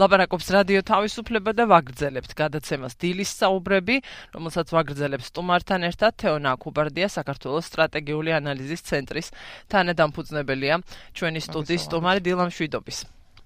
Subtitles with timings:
[0.00, 2.32] ლაპარაკობს რადიო თავისუფლება და ვაგრძელებთ.
[2.40, 3.96] გადაცემას დილის საუბრები,
[4.32, 9.32] რომელსაც ვაგრძელებს სტუმართან ერთად თეონა კუბარდია საქართველოს სტრატეგიული ანალიზის ცენტრის
[9.68, 10.80] თანადამფუძნებელია.
[11.12, 12.50] ჩვენი სტუდიის სტუმარი დილამ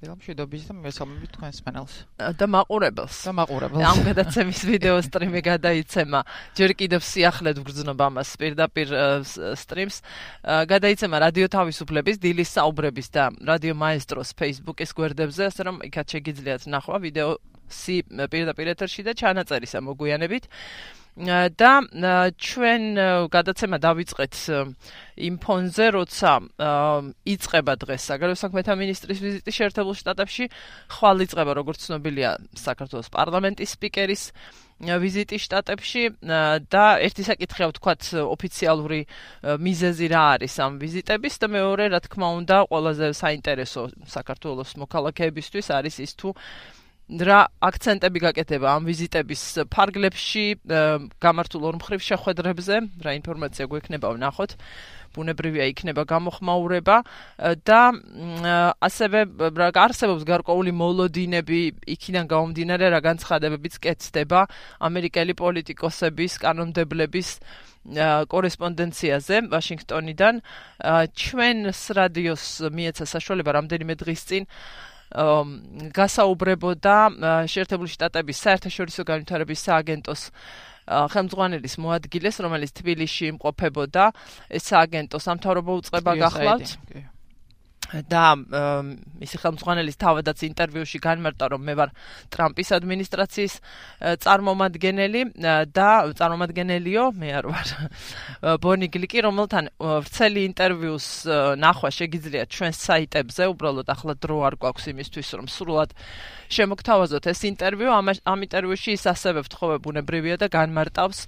[0.05, 0.15] შვიდობის.
[0.15, 1.95] დილამ შვიდობის და მესალმებით თქვენს პანელს.
[2.37, 3.17] და მაყურებელს.
[3.25, 3.85] და მაყურებელს.
[3.89, 6.21] ამ გადაცემის ვიდეო სტრიმი გადაიცემა.
[6.55, 8.89] ჯერ კიდევ სიახლედ ვგრძნობ ამას პირდაპირ
[9.57, 9.97] სტრიმს.
[10.45, 16.97] გადაიცემა რადიო თავისუფლების დილის საუბრების და რადიო მაესტროს Facebook-ის გვერდებზე, ასე რომ იქაც შეგიძლიათ ნახვა
[17.01, 17.31] ვიდეო
[17.71, 20.45] სი პირდაპირ ეთერში და ჩანაწერისა მოგვიანებით.
[21.15, 21.71] და
[22.35, 22.83] ჩვენ
[23.31, 24.35] გადაცემა დავიწყეთ
[25.15, 26.31] იმ ფონზე, როცა
[27.23, 30.51] იწება დღეს საგარეო საქმეთა მინისტრის ვიზიტი შეერთებულ შტატებში,
[30.91, 34.23] ხვალ იწება როგორც ცნობილია საქართველოს პარლამენტის სპიკერის
[34.83, 36.03] ვიზიტი შტატებში
[36.67, 39.07] და ერთი საკითხია ვთქვათ ოფიციალური
[39.63, 45.95] მიზეზი რა არის ამ ვიზიტების და მეორე რა თქმა უნდა ყველაზე საინტერესო საქართველოს მოქალაქეებისთვის არის
[46.03, 46.35] ის თუ
[47.05, 50.45] რა აქცენტები გაკეთება ამ ვიზიტების ფარგლებში
[51.21, 54.57] გამართულ ორმხრივ შეხვედრებზე, რა ინფორმაცია გვექნება ვნახოთ.
[55.15, 56.97] ბუნებრივია იქნება გამოხმაურება
[57.63, 57.81] და
[58.83, 59.19] ასევე
[59.55, 61.61] რა არსებობს გარკვეული მოლოდინები
[61.95, 64.41] იქიდან გამომდინარე რა განცხადებებიც კეთდება
[64.83, 67.29] ამერიკელი პოლიტიკოსების, კანონმდებლების
[68.33, 70.35] კორესპონდენციაზე ვაშინგტონიდან
[71.15, 74.43] ჩვენს რადიოს მიეცა საშუალება რამდენიმე დღის წინ
[75.15, 76.97] გასაუბრებოდა
[77.47, 80.23] შეერთებული შტატების საერთაშორისო განვითარების სააგენტოს
[80.85, 84.05] ხელმძღვანელის მოადგილეს, რომელიც თბილისში იმყოფებოდა.
[84.51, 86.69] ეს სააგენტო სამთავრობო უწყება გახლავთ.
[88.11, 88.25] და
[89.21, 91.91] მისი ხელმძღვანელის თავადაც ინტერვიუში განმარტა რომ მე ვარ
[92.35, 93.55] ტრამპის ადმინისტრაციის
[94.25, 95.23] წარმომადგენელი
[95.75, 97.69] და წარმომადგენელიო მე არ ვარ
[98.65, 101.09] ბონი გლიკი რომელთან ვრცელი ინტერვიუს
[101.61, 105.95] ნახვა შეგიძლიათ ჩვენს საიტებზე უბრალოდ ახლა დრო არ გვაქვს იმისთვის რომ სრულად
[106.55, 107.91] შემოგთავაზოთ ეს ინტერვიუ.
[108.25, 111.19] ამ ინტერვიუში ის ასევე ვთხოვე ბუნებრივია და განმარტავს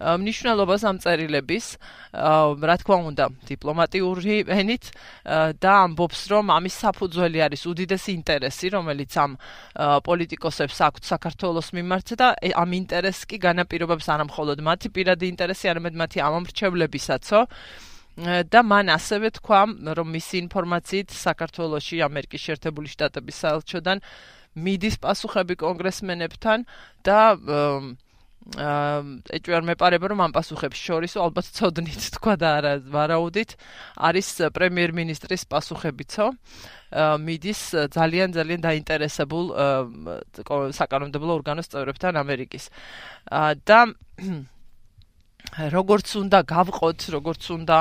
[0.00, 1.66] მნიშვნელობას ამ წერილების
[2.14, 4.90] რა თქმა უნდა დიპლომატიური ენით
[5.58, 9.32] და ამბობს რომ ამის საფუძველი არის უდიდესი ინტერესი რომელიც ამ
[10.06, 15.94] პოლიტიკოსებს აქვთ საქართველოს მიმართ და ამ ინტერესს კი განაპირობებს არა მხოლოდ მათი პირადი ინტერესი არამედ
[15.98, 17.40] მათი ამომრჩევლებისაცო.
[18.14, 19.60] და მან ასევე თქვა
[19.98, 23.98] რომ მისი ინფორმაციით საქართველოსი ამერიკის შეერთებული შტატების საელჩოდან
[24.54, 26.58] მიდის პასუხები კონგრესმენებთან
[27.02, 27.18] და
[28.44, 33.56] აა ეჭვარ მეპარება რომ ამ პასუხებს შორის ალბათ წოდნით თქვა და არა ვარაუდით
[33.96, 36.26] არის პრემიერ-მინისტრის პასუხებიცო.
[37.24, 37.60] მიდის
[37.96, 39.44] ძალიან ძალიან დაინტერესებულ
[40.76, 42.64] საკანონმდებლო ორგანოს წევრებთან ამერიკის.
[43.64, 43.80] და
[45.76, 47.78] როგორც უნდა გავყოთ როგორც უნდა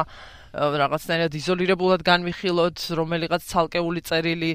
[0.54, 4.52] რაღაცნაირად იზოლირებულად განვიხილოთ, რომელიღაც ცალკეული წერილი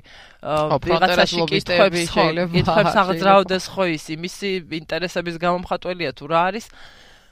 [0.87, 6.67] ვიღაცაში კითხებს შეიძლება კითხებს აღძრავდეს ხო ის იმისი ინტერესების გამომხატველია თუ რა არის.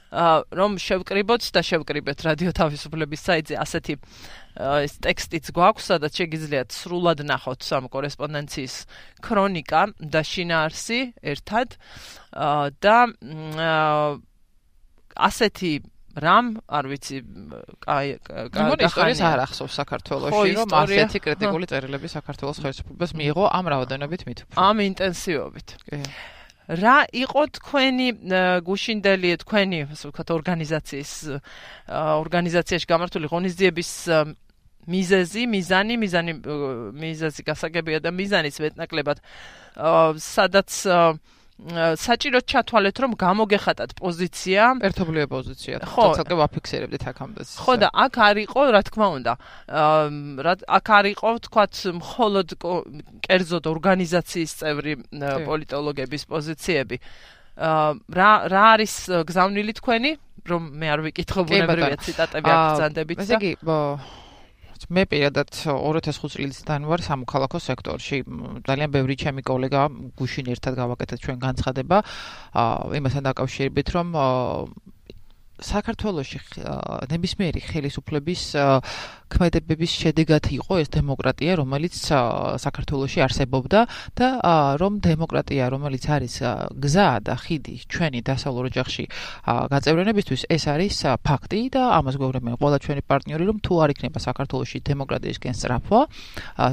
[0.07, 3.95] რომ შევკრიბოთ და შევკრიბეთ რადიო თავისუფლების საიტზე ასეთი
[4.55, 8.75] ეს ტექსტიც გვაქვს, სადაც შეგიძლიათ სრულად ნახოთ სამ კორესპონდენციის
[9.19, 11.75] ქრონიკა და შინაარსი ერთად.
[12.79, 12.97] და
[15.17, 15.71] ასეთი
[16.17, 17.17] რამ არ ვიცი
[17.83, 24.21] კაი კაი ისტორიის არ ახსოვს საქართველოსში რომ ასეთი კრიტიკული წერილები საქართველოს ხელისუფლებას მიიღო ამ რაოდენობით
[24.27, 25.67] მით ამ ინტენსივობით.
[26.67, 28.07] რა იყო თქვენი
[28.67, 31.11] გუშინდელი თქვენი ასე ვთქვათ ორგანიზაციის
[31.95, 33.91] ორგანიზაციაში გამართული ღონისძიების
[34.87, 36.33] მიზეზი, მიზანი, მიზანი
[36.95, 39.17] მიზეზი გასაგებია და მიზანის მეტნაკლებად
[40.23, 40.71] სადაც
[41.57, 44.61] საჭირო ჩათვალეთ რომ გამოგეხატათ პოზიცია.
[44.77, 49.33] ერთობლივი პოზიცია თორსალკე ვაფიქსირებდით აქამდე ხო და აქ არისო რა თქმა უნდა.
[50.77, 52.47] აქ არისო თქვათ მხოლოდ
[53.25, 54.93] კერძოდ ორგანიზაციის წევრი
[55.49, 56.97] პოლიტოლოგების პოზიციები.
[57.57, 58.93] რა რა არის
[59.25, 60.11] გზავნილი თქვენი?
[60.47, 63.51] რომ მე არ ვიკითხო ბუნებრივია ციტატები აქცენტებით ესე იგი
[64.93, 68.17] მე პირადად 2005 წლიდან ვარ სამოქალაქო სექტორში.
[68.67, 69.81] ძალიან ბევრი ჩემი კოლეგა
[70.19, 71.97] გუშინ ერთად გავაკეთეთ ჩვენ განცხადება
[72.99, 74.07] იმასთან დაკავშირებით, რომ
[75.57, 76.39] საქართველოში
[77.09, 78.41] ნებისმიერი ხელისუფლების
[79.27, 81.97] ქმედებების შედეგად იყო ეს დემოკრატია, რომელიც
[82.61, 83.81] საქართველოში არსებობდა
[84.15, 84.27] და
[84.77, 86.35] რომ დემოკრატია, რომელიც არის
[86.77, 89.05] გზა და ხიდი ჩვენი დასავლურ ოჯახში
[89.47, 90.95] გაწევრიანებისთვის, ეს არის
[91.25, 95.99] ფაქტი და ამას გვეუბნება ყველა ჩვენი პარტნიორი, რომ თუ არ იქნება საქართველოში დემოკრატიისკენ სწრაფვა,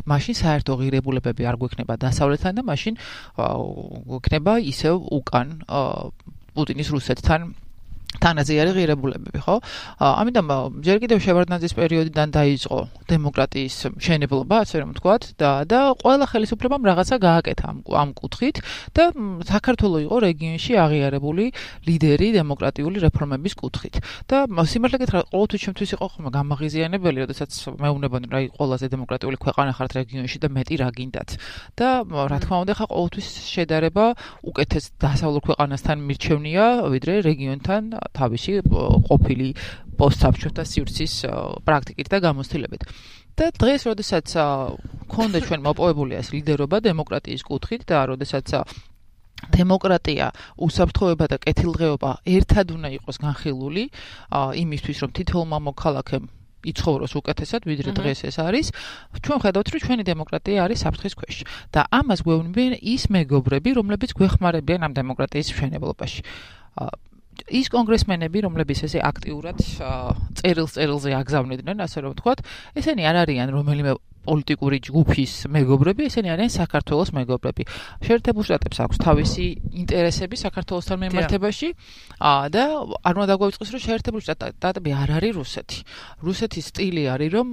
[0.05, 2.95] მაშინ საერთო ღირებულებები არ გვექნება დასავლეთთან და მაშინ
[3.35, 5.47] გვექნება ისევ უკან
[6.55, 7.63] პუტინის რუსეთთან
[8.22, 9.56] თანაზე არის ღირებულებები, ხო?
[9.99, 10.46] ამიტომ
[10.87, 12.78] ჯერ კიდევ შევარდნაძის პერიოდიდან დაიწყო
[13.11, 18.56] დემოკრატიის მშენებლობა, ასე რომ ვთქვათ, და და ყველა ხელისუფლებამ რაღაცა გააკეთა ამ ამ კუთხით
[18.94, 19.05] და
[19.49, 21.44] საქართველოს იყო რეგიონში აღიარებული
[21.88, 23.94] ლიდერი დემოკრატიული რეფორმების კუთხით.
[24.31, 27.50] და სიმართლე გითხრათ, ყოველთვის ჩემთვის იყო ხომ გამაღიზიანებელი, როდესაც
[27.82, 31.31] მეუბნებოდნენ, რა ყველაზე დემოკრატიული ქვეყანა ხართ რეგიონში და მეტი რა გინდათ.
[31.78, 34.05] და რა თქმა უნდა, ხა ყოველთვის შედარება
[34.49, 37.82] უკეთეს დასავლურ ქვეყანასთან მირჩევნია, ვიდრე რეგიონთან
[38.12, 38.53] თავისი
[39.09, 39.49] ყოფილი
[39.99, 41.15] პოსტსაბჭოთა სივრცის
[41.67, 42.83] პრაქტიკით და გამოცდილებით.
[43.35, 44.27] და დღეს, როდესაც
[45.11, 48.47] ქონდა ჩვენ მოპოვებული ეს ლიდერობა დემოკრატიის კუთხით და როდესაც
[49.51, 53.85] დემოკრატია, უსაფრთხოება და კეთილდღეობა ერთად უნდა იყოს განხილული
[54.62, 56.25] იმისთვის, რომ თითოეულმა მოქალაქემ
[56.65, 58.67] იცხოვროს უკეთესად, ვიდრე დღეს ეს არის.
[59.21, 61.37] ჩვენ ხედავთ, რომ ჩვენი დემოკრატია არის საფრთხის ქვეშ
[61.75, 66.21] და ამას გვეუბნებიან ის მეგობრები, რომლებიც გვეხმარებიან ამ დემოკრატიის მშენებლობაში.
[67.50, 69.58] ის კონგრესმენები, რომლებიც ესე აქტიურად
[70.41, 72.38] წერილს წერილზე აგზავნიდნენ, ასე რომ ვთქვათ,
[72.81, 73.93] ესენი არ არიან რომელიმე
[74.25, 77.62] პოლიტიკური ჯგუფის მეგობრები, ესენი არიან საქართველოს მეგობრები.
[78.08, 79.44] შეერთებულ შტატებს აქვს თავისი
[79.85, 81.69] ინტერესები საქართველოსთან მიმართებაში
[82.49, 82.64] და
[83.05, 85.79] არ უნდა დაგვიწყოს, რომ შეერთებულ შტატები არ არის რუსეთი.
[86.25, 87.47] რუსეთის სტილი არის, რომ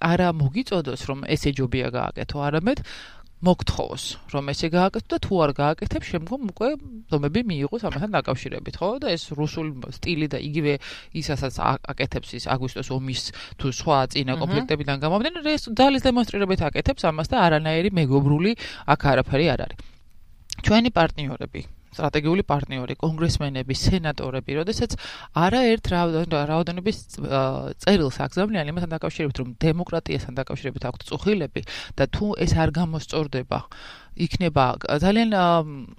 [0.00, 2.78] არა მოგიწოდოს, რომ ესე ჯობია გააკეთო, არამედ
[3.44, 6.68] მოგთხოვოს რომ ესე გააკეთო და თუ არ გააკეთებ შემდგომ უკვე
[7.12, 8.88] დომები მიიღოს ამასთან დაკავშირებით ხო?
[9.04, 10.74] და ეს რუსული სტილი და იგივე
[11.20, 11.54] ისასაც
[11.92, 13.22] აკეთებს ის აგვისტოს ომის
[13.60, 18.52] თუ სხვა წინა კონფლიქტებიდან გამომდინარე ეს ძალის დემონსტრირებით აკეთებს ამას და არანაირი მეგობრული
[18.88, 19.78] აქ არაფერი არ არის.
[20.64, 21.60] ჩვენი პარტნიორები
[21.94, 24.96] სტრატეგიული პარტნიორი, კონგრესმენები, სენატორები, როდესაც
[25.38, 25.90] არაერთ
[26.50, 26.98] რაოდენობის
[27.84, 31.62] წერილს აგზავნიან იმასთან დაკავშირებით, რომ დემოკრატიასთან დაკავშირებით აქვთ წუხილები
[31.98, 33.58] და თუ ეს არ გამოსწორდება,
[34.14, 34.64] იქნება
[35.02, 35.30] ძალიან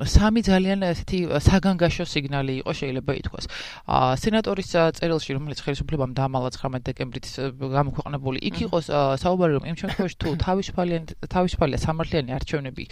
[0.07, 3.45] სამი ძალიან ესეთი საგანგაშო სიგნალი იყო შეიძლება ითქვას.
[3.85, 7.25] ა სენატორის წერილში რომელიც ხელისუფლებამ დაამალა 19 დეკემბრით
[7.59, 8.77] გამოქვეყნებული, იქ იყო
[9.19, 12.85] საუბარი რომ იმ შემთხვევაში თუ თავისუფალიანი თავისუფალია სამართლიანი არჩევნები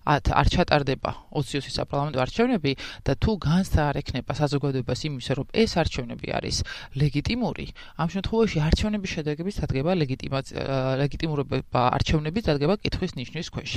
[0.00, 2.72] არ ჩატარდება 20-ში საპარლამენტო არჩევნები
[3.04, 6.56] და თუ განსა არ ექნება საზოგადოებას იმისა რომ ეს არჩევნები არის
[6.96, 7.66] ლეგიტიმური,
[8.00, 10.60] ამ შემთხვევაში არჩევნების შედეგების დადგება ლეგიტიმაცია
[11.04, 13.70] ლეგიტიმურობა არჩევნების დადგება კითხვის ნიშნის ქვეშ.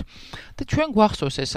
[0.57, 1.54] და ჩვენ გვახსოვს ეს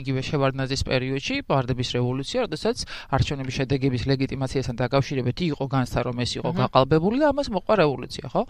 [0.00, 2.76] იგივე შევარდნაძის პერიოდში, პარდების რევოლუცია, როდესაც
[3.12, 8.42] არჩევნების შედეგების ლეგიტიმაციასთან დაკავშირებით იყო განსა რომ ეს იყო გაყალბებული და ამას მოყვა რევოლუცია, ხო?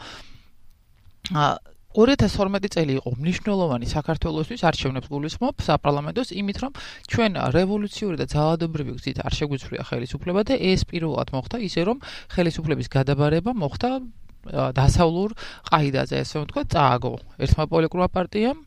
[1.32, 1.44] ა
[1.92, 6.72] 2012 წელი იყო მნიშვნელოვანი საქართველოსთვის არჩევნებს გულისხმობ საპარლამენტოს იმით რომ
[7.12, 12.00] ჩვენ რევოლუციური და ძალადობრივი გზით არ შეგვიცვლია ხელისუფლება და ეს პირველად მოხდა ისე რომ
[12.32, 13.90] ხელისუფლების გადაბარება მოხდა
[14.80, 15.36] დასავლურ
[15.68, 17.12] ყაიდაზე ესე ვთქვათ წააგო
[17.44, 18.58] ერთმა პოლიტიკურმა პარტიამ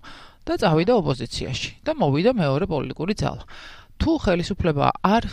[0.45, 3.43] და წავიდა ოპოზიციაში და მოვიდა მეორე პოლიტიკური ძალა.
[3.99, 5.23] თუ ხელისუფლება არ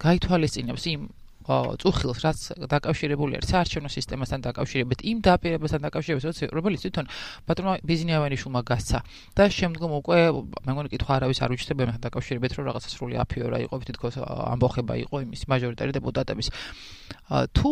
[0.00, 1.00] გაითვალისწინებს იმ
[1.44, 2.38] წუხილს, რაც
[2.72, 7.06] დაკავშირებული არის საარჩევნო სისტემასთან დაკავშირებით, იმ დაპირებასთან დაკავშირებით, რომელიც თვითონ
[7.44, 8.98] ბატონმა ბიზნიავენიშვილმა გასცა
[9.36, 13.58] და შემდგომ უკვე მე მგონი კითხვა არავის არ უჩნდება ამასთან დაკავშირებით, რომ რაღაცა სრული აფიორა
[13.68, 16.48] იყო, თითქოს ამბოხება იყო იმის მაჟორიტარი დეპუტატების.
[17.52, 17.70] თუ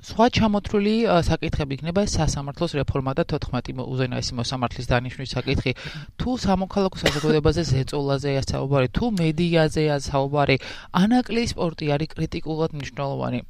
[0.00, 0.92] სხვა ჩამოთვლილი
[1.28, 5.76] საკითხები იქნება სასამართლოს რეფორმა და 14 უზენაესი მოსამართლის დანიშვნის საკითხი.
[6.16, 10.56] თუ სამოქალაქო საზოგადოებაზე ზეწოლაზეა საუბარი თუ მედიაზეა საუბარი
[11.04, 13.42] ანაკლიის სპორტი არის კრიტიკულად მნიშვნელოვანი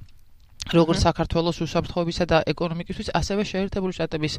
[0.71, 4.35] როგორც საქართველოს უსაფრთხოებისა და ეკონომიკისთვის, ასევე შეერთებული შტატების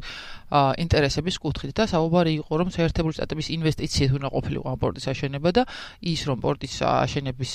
[0.80, 5.62] ინტერესების კუთხით და საუბარი იყო, რომ შეერთებული შტატების ინვესტიციები უნდა ყოფილიყო ამ პორტის აშენება და
[6.00, 7.52] ის რომ პორტის აშენების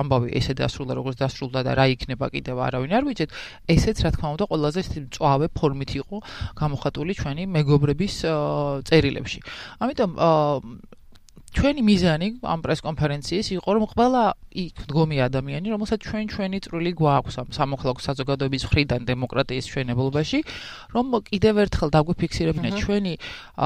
[0.00, 3.30] ამბავი ესე დასრულდა, როგორც დასრულდა და რა იქნება კიდევ არავინ არ ვიცით,
[3.68, 4.80] ესეც რა თქმა უნდა ყველაზე
[5.12, 6.16] წვავე ფორმით იყო
[6.56, 8.14] გამოხატული ჩვენი მეგობრების
[8.88, 9.38] წერილებში.
[9.84, 10.10] ამიტომ
[11.50, 14.22] ჩვენი მიზანი ამ პრესკონფერენციის იყო რომ ყველა
[14.64, 20.38] იქ დგომი ადამიანი რომელსაც ჩვენ ჩვენი წვლილი გვაქვს ამ სამოქალაქო საზოგადოების მხრიდან დემოკრატიის მშენებლობაში
[20.94, 23.14] რომ კიდევ ერთხელ დაგვიფიქსირებინათ ჩვენი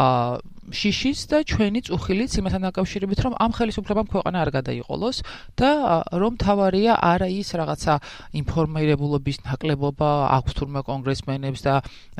[0.00, 0.41] აა
[0.73, 5.16] შიშის და ჩვენი წუხილიც იმასთან დაკავშირებით რომ ამ ხელისუფლებამ ქვეყანა არ გადაიყოლოს
[5.61, 5.71] და
[6.16, 7.94] რომ თავარია არა ის რაღაცა
[8.40, 11.75] ინფორმირებულობის ნაკლებობა აქვს თურმე კონგრესმენებს და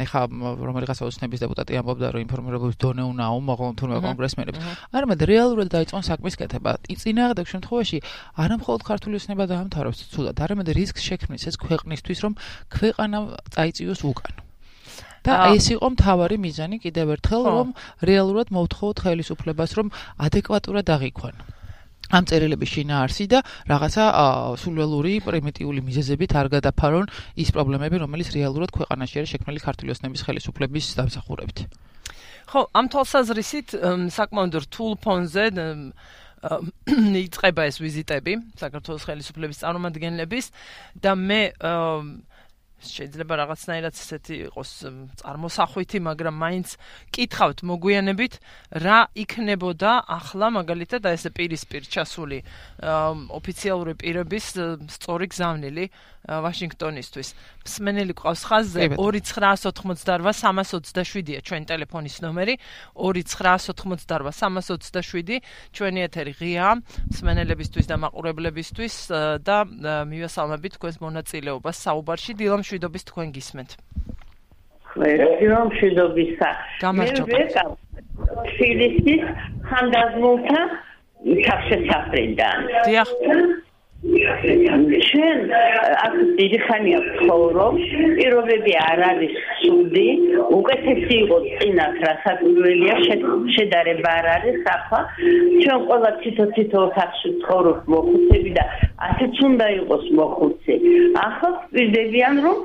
[0.05, 0.21] ეხა
[0.61, 4.59] რომელიღაც ოცნების დეპუტატი ამბობდა რომ ინფორმირებულობის დონე უნდა აუმაღლონ თურმე კონგრესმენებს.
[4.93, 7.99] არამედ რეალურად დაიწყონ საქმის კეთება წინააღმდეგ შემთხვევაში
[8.45, 12.33] არა მხოლოდ ქართული ოცნება დაამთავრებს ცუდად არამედ რისკს შექმნის ეს ქვეყნისთვის რომ
[12.77, 13.19] ქვეყანა
[13.55, 14.54] წაიწიოს უკან
[15.25, 17.69] და ეს იყო მთავარი მიზანი კიდევ ერთხელ რომ
[18.11, 19.93] რეალურად მოვთხოვოთ ხელისუფლებას რომ
[20.29, 21.37] ადეკვატურად აღიქვან
[22.13, 23.41] ამ წერილების შინაარსი და
[23.71, 24.05] რაღაცა
[24.61, 27.07] სულველური პრიმიტიული მიზეზებით არ გადაფარონ
[27.41, 31.57] ის პრობლემები რომელიც რეალურად ქვეყანაში არის შექმნილი ქართული ოსნების ხელისუფლების დამსახურებით.
[32.45, 33.69] ხო, ამ თვალსაზრისით
[34.13, 35.45] საკმაოდ რთულ ფონზე
[37.25, 40.47] იწყება ეს ვიზიტები საქართველოს ხელისუფლების წარმომადგენლების
[41.01, 41.41] და მე
[42.85, 44.71] შეიძლება რაღაცნაირად ესეთი იყოს
[45.21, 46.69] წარმოსახვითი, მაგრამ მაინც
[47.15, 48.35] კითხავთ მოგვიანებით
[48.85, 52.39] რა იქნებოდა ახლა მაგალითად აი ესე პირისპირ ჩასული
[53.39, 54.47] ოფიციალური პირების
[54.91, 55.85] სწორი გზავნილი
[56.25, 57.37] ვაშინგტონისთვის.
[57.69, 62.57] მსმენელი ყავს ხაზზე 2988-327-ია ჩვენი ტელეფონის ნომერი.
[62.97, 65.45] 2988-327
[65.77, 66.81] ჩვენი ეთერი ღია
[67.13, 68.95] მსმენელებისთვის და მაყურებლებისთვის
[69.45, 69.69] და
[70.09, 72.33] მივესალმებით თქვენს მონაწილეობას საუბარში
[72.65, 73.71] დილამშვიდობის თქვენ გისმენთ.
[74.97, 76.51] დილამშვიდობისა.
[76.97, 77.71] მე ვეკავ
[78.57, 79.23] ფილისის
[79.69, 80.63] ხანდაზმულთა
[81.45, 82.59] სახშესაფრიდან.
[82.89, 83.09] დიახ.
[84.05, 85.39] შენ
[86.05, 87.75] აქ დიდი ხანია ცხოვრობ,
[88.17, 90.09] პირობები არ არის სუდი,
[90.59, 92.97] უკეთესი იყო წინათ, რასაც უველია
[93.57, 95.01] შედარება არ არის ახლა.
[95.61, 100.75] ჩვენ ყველა თითო-თითო ოთახში ცხოვრობ მოხუცები და ასეც უნდა იყოს მოხუცი.
[101.27, 102.59] ახლა ვიდებიან რომ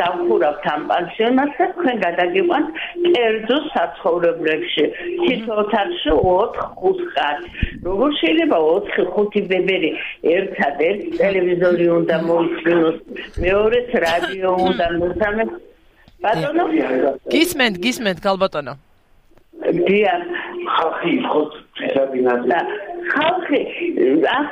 [0.00, 2.68] დავხურავთ ამ პანსიონატს და თქვენ გადაგიყვანთ
[3.14, 4.84] კერძო საცხოვრებლებში.
[5.24, 7.48] თითო ოთახში 4-5 კაცი.
[7.88, 9.90] როგორ შეიძლება 4-5 ბებერი
[10.36, 12.98] ერთ ერთადერთ ტელევიზორი უნდა მოიწვიოს,
[13.42, 15.50] მეორეც რადიო უნდა მოსამეს.
[16.22, 16.64] ბატონო?
[17.34, 18.74] გისმენთ, გისმენთ, გალბატონო.
[19.72, 20.14] დია,
[20.74, 21.42] ხალხი ხო
[21.78, 22.60] წესაბინადა.
[23.08, 23.60] ხალხი
[24.28, 24.50] ახ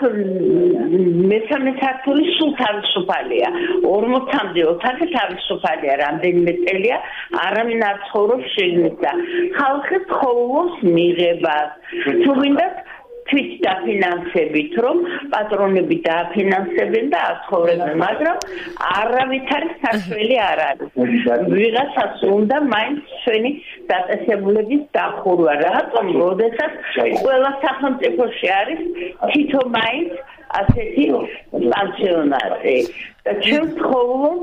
[1.32, 3.48] მესამე სართული სულ თავისუფალია.
[3.84, 6.98] 40-მდე ოთახი თავისუფალია, რამდენიმე წელია
[7.46, 9.12] არავინ არ ცხოვრობს შეგნით და
[9.58, 11.70] ხალხი ცხოვრობს მიღებას.
[12.24, 12.74] თუ გინდათ
[13.30, 14.98] თვით დაფინანსებით, რომ
[15.32, 18.36] პატრონები დააფინანსებენ და აცხოვრებენ, მაგრამ
[19.00, 20.90] არავითარი საშველი არ არის.
[21.56, 23.50] ვიღაცას უნდა მაინც ჩვენი
[23.90, 26.06] დაწესებულების დახურვა, რატომ?
[26.22, 26.72] როდესაც
[27.22, 28.80] ყველა სახელმწიფოში არის
[29.32, 30.10] თითო მაინც
[30.60, 31.06] ასეთი
[31.70, 32.78] პანსიონატი.
[33.26, 34.42] და ჩვენ ცხოვრობ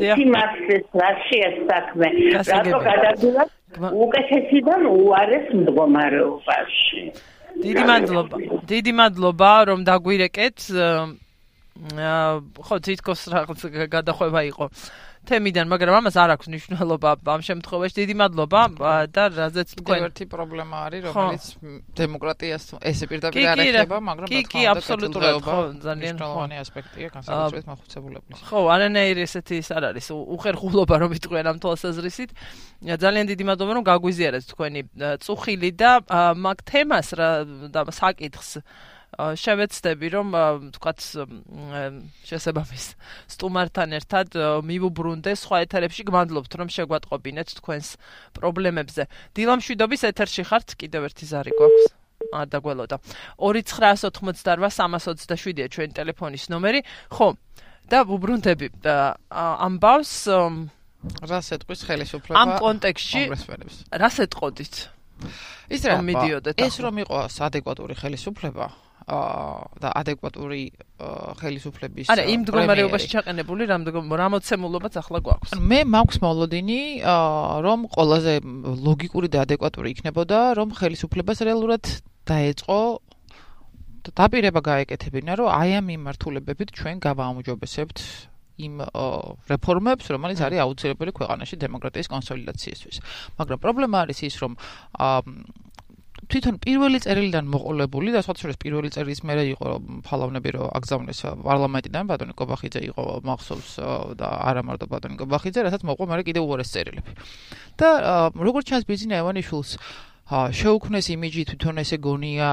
[0.00, 2.08] სიმართლეს რაშია საქმე,
[2.48, 3.50] რატო გადაგულოთ
[4.04, 7.02] უკეთესიდან უარეს მდგომარეობაში.
[7.64, 8.36] დიდი მადლობა.
[8.70, 10.58] დიდი მადლობა რომ დაგვირეკეთ.
[12.58, 13.60] ხო, თითქოს რაღაც
[13.90, 14.66] გადახვევა იყო.
[15.28, 17.94] თემიდან, მაგრამ ამას არ აქვს მნიშვნელობა ამ შემთხვევაში.
[18.00, 18.60] დიდი მადლობა
[19.12, 21.44] და რაზეც თქვენ ერთი პრობლემა არის, რომელიც
[22.00, 28.38] დემოკრატიას ესე პირდაპირ არ ეხება, მაგრამ კი, კი, აბსოლუტურად ხო, ძალიან მნიშვნელოვანი ასპექტია განსაკუთრებით მოხუცებულების.
[28.48, 30.06] ხო, არანაირი ესეთი ის არ არის.
[30.08, 32.30] უხერხულობა რომ იტყვიან ამ თვალსაზრისით.
[32.88, 34.80] ძალიან დიდი მადლობა რომ გაგვიზიარეთ თქვენი
[35.24, 35.90] წუხილი და
[36.34, 37.08] მაგ თემას
[37.68, 38.50] და საკითხს
[39.18, 40.30] შევეცდები რომ
[40.78, 41.02] თქვათ
[42.22, 42.94] შესაბამის
[43.34, 44.30] სტუმართან ერთად
[44.62, 47.98] მივუბრუნდე სხვა ეთერებში გმადლობთ რომ შეგვატყობინეთ თქვენს
[48.38, 49.10] პრობლემებზე.
[49.34, 50.78] დილამშვიდობის ეთერში ხართ?
[50.78, 51.98] კიდევ ერთი ზარი გვაქვს.
[52.30, 53.02] ა დაგველოდა.
[53.42, 56.86] 2988327-ია ჩვენი ტელეფონის ნომერი.
[57.10, 57.34] ხო
[57.90, 58.86] და ვუბრუნდები
[59.34, 60.30] ამბავს
[61.26, 62.38] რას ეთყვის ხელისუფლება?
[62.38, 63.22] ამ კონტექსში
[63.98, 64.74] რას ეთყოდით
[65.74, 68.68] ის რა მიდიოდეთ ეს რომ იყოს ადეკვატური ხელისუფლება
[69.08, 70.62] და ადეკვატური
[71.40, 76.80] ხელისუფლების არა იმ მდგომარეობაში ჩაყენებული რამოცემულობაც ახლა გვაქვს მე მაქვს მოლოდინი
[77.64, 78.34] რომ ყველაზე
[78.84, 81.92] ლოგიკური და ადეკვატური იქნებოდა რომ ხელისუფლებას რეალურად
[82.28, 82.80] დაეწყო
[84.12, 87.98] დაპირება გაეკეთებინა რომ აი ამ მიმართულებებით ჩვენ გავაუმჯობესებთ
[88.58, 88.82] იმ
[89.46, 92.96] რეფორმებს, რომელიც არის აუცილებელი ქვეყანაში დემოკრატიის კონსოლიდაციისთვის.
[93.38, 94.52] მაგრამ პრობლემა არის ის, რომ
[96.28, 99.68] თვითონ პირველი წერილიდან მოყოლებული და სხვათა შორის პირველი წერილის მერე იყო
[100.04, 103.70] ფალავნები რომ აგზავნეს პარლამენტიდან ბატონი კობახიძე იყო მახსოვს
[104.20, 107.16] და არა მარტო ბატონი კობახიძე რასაც მოყვა მერე კიდევ უარეს წერილები.
[107.80, 107.88] და
[108.36, 109.70] როგორც ჩანს ბიზნე ევანიშვილს
[110.28, 112.48] ა შეუქმნეს იმიჯი თვითონ ესე გონია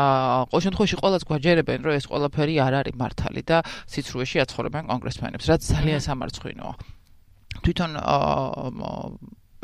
[0.48, 3.58] ყოველ შემთხვევაში ყოველს გვაჯერებენ რომ ეს ყველაფერი არ არის მართალი და
[3.92, 6.74] სიცრუეში აცხოვრებენ კონგრესმენებს რაც ძალიან სამარცხვინოა
[7.60, 7.92] თვითონ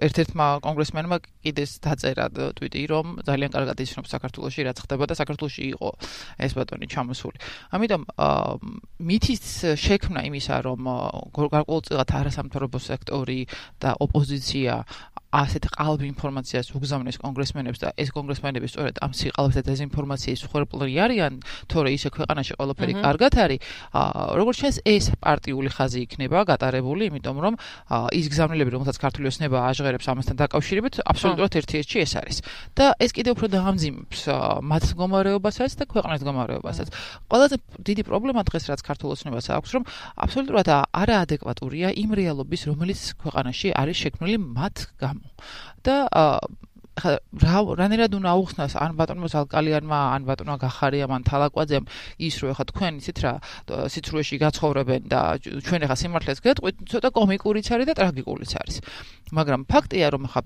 [0.02, 2.26] ერთ-ერთმა კონგრესმენმა კიდეს დაწერა
[2.58, 5.90] ტვიტი, რომ ძალიან კარგად ისწრებს საქართველოსში რაც ხდება და საქართველოსში იყო
[6.42, 7.38] ეს ბატონი ჩამოსული.
[7.76, 8.02] ამიტომ
[8.98, 9.46] მითის
[9.78, 10.82] შექმნა იმისა, რომ
[11.38, 13.40] გარკვეულწილად არასამთავრობო სექტორი
[13.78, 14.74] და ოპოზიცია
[15.32, 21.34] ასეთ ყალბ ინფორმაციას უგზავნეს კონგრესმენებს და ეს კონგრესმენები სწორედ ამ სიყალბის და დეზინფორმაციის ხერპლი არიან,
[21.72, 23.60] თორე ისე ქვეყანაში ყველაფერი კარგად არის.
[24.36, 27.54] როგორც შენს ეს პარტიული ხაზი იქნება გატარებული, იმიტომ რომ
[28.12, 32.38] ის გზავნილები, რომელსაც ქართული ოსნება აჟღერებს ამასთან დაკავშირებით, აბსოლუტურად ერთიერთში ეს არის.
[32.76, 34.20] და ეს კიდევ უფრო დაამძიმებს
[34.68, 36.88] მათ მდგომარეობასაც და ქვეყნის მდგომარეობასაც.
[37.32, 37.56] ყველაზე
[37.88, 39.84] დიდი პრობლემა დღეს რაც ქართულ ოსნებას აქვს, რომ
[40.28, 45.21] აბსოლუტურად არაადეკვატურია იმ რეალობის, რომელიც ქვეყანაში არის შექმნილი მათ გამ
[45.86, 45.96] და
[46.92, 51.88] ახლა რა რანერად უნდა აუხსნას ან ბატონო ზალკალიანმა ან ბატონო გახარიამ ან თალაკვაძემ
[52.28, 53.34] ის რომ ახლა თქვენ იცით რა
[53.96, 58.78] სიცრუეში გაცხოვრებენ და ჩვენ ახლა სიმართლეს გეტყვით ცოტა კომიკურიც არის და ტრაგიკულიც არის.
[59.32, 60.42] მაგრამ ფაქტია რომ ახლა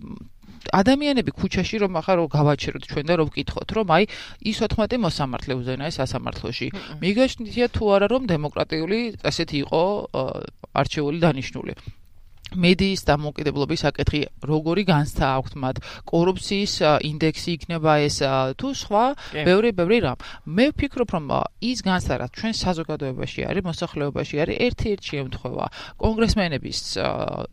[0.66, 4.04] ადამიანები ქუჩაში რომ ახლა რომ გავაჩეროთ ჩვენ და რომ ვკითხოთ რომ აი
[4.50, 6.68] ის 14 მოსამართლე უზენაა სასამართლოში.
[7.02, 9.84] მიგეშნია თუ არა რომ დემოკრატიული ასეთი იყო
[10.78, 11.74] არჩეული დანიშნული
[12.54, 15.76] მედიის დამოუკიდებლობის საკითხი როგორი განსთა აქვს მათ?
[16.12, 16.74] კორუფციის
[17.10, 18.18] ინდექსი იქნება ეს
[18.60, 19.04] თუ სხვა?
[19.34, 20.20] ბევრი ბევრი რამ.
[20.46, 21.26] მე ვფიქრობ რომ
[21.66, 25.66] ის განსთა რაც ჩვენ საზოგადოებაში არის მოსახლეობაში არის ერთ-ერთი შემთხვევა.
[25.98, 26.78] კონგრესმენების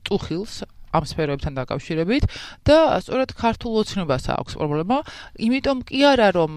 [0.06, 0.54] წუხილს
[0.92, 2.24] ამ სფეროებთან დაკავშირებით
[2.68, 4.98] და სწორედ ქართულ ოცნებას აქვს პრობლემა,
[5.40, 6.52] იმიტომ კი არა რომ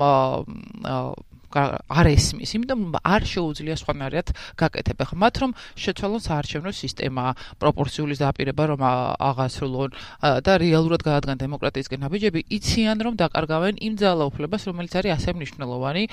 [1.56, 4.28] არ ესმის, იმიტომ არ შეუძლია სხვანაირად
[4.60, 5.04] გაკეთება.
[5.08, 7.26] ხა მათ რომ შეცვალონ საარჩევნო სისტემა,
[7.64, 9.90] პროპორციული დაპირება რომ აღასრულონ
[10.46, 16.04] და რეალურად გაადგან დემოკრატიისკენ აბიჯები, იციან რომ დაკარგავენ იმ ძალაუფლებას, რომელიც არის ასე მნიშვნელოვანი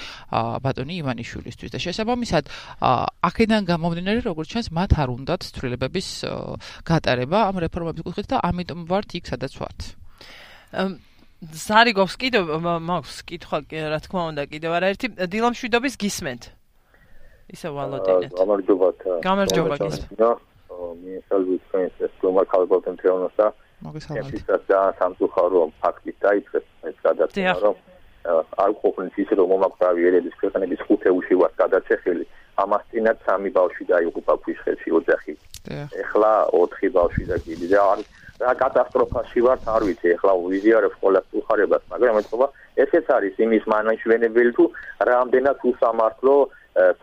[0.62, 2.44] ბატონი ივანიშვილისთვის და შესაბამისად
[3.28, 6.08] აქედან გამომდინარე, როგორც ჩანს, მათ არ უნდათ ცვლილებების
[6.86, 9.80] გატარება ამ რეფორმების კუთხით და ამიტომ ვართ იქ, სადაც ვართ.
[11.42, 13.58] ზარი გვაქვს კიდევ მაქვს კითხვა
[13.90, 16.42] რა თქმა უნდა კიდევ არაერთი დილამშვიდობის გისმენთ.
[17.50, 20.22] ისე ვალოდინეთ გამარჯობათ გამარჯობა გისმენთ.
[21.02, 23.46] მიესალმებით თქვენს ეს გლობალ ქალბატონ თეონოსა.
[23.82, 24.42] მოგესალმებით.
[24.70, 27.76] და სამწუხარო ფაქტით დაიწყეს ეს გადაცემა რომ
[28.62, 32.24] არ ყოფნის ისე რომ მომაკვდავი ერების ქვეყნების ხუთეულში ვარ გადაცეხილი.
[32.62, 35.34] ამას წინათ სამი ბავშვი დაიღუპა ქვიშხეთში ოჯახი.
[36.02, 38.08] ეხლა 4 ბავშვი და კიდე და არის
[38.42, 42.46] რა კატასტროფაში ვართ არ ვიცი ახლა ვიზიარებ ყოველას უხარებას მაგრამ ეთქობა
[42.84, 44.64] ესეც არის იმის მანაჩვენებელი თუ
[45.10, 46.36] რამდენად უსამართლო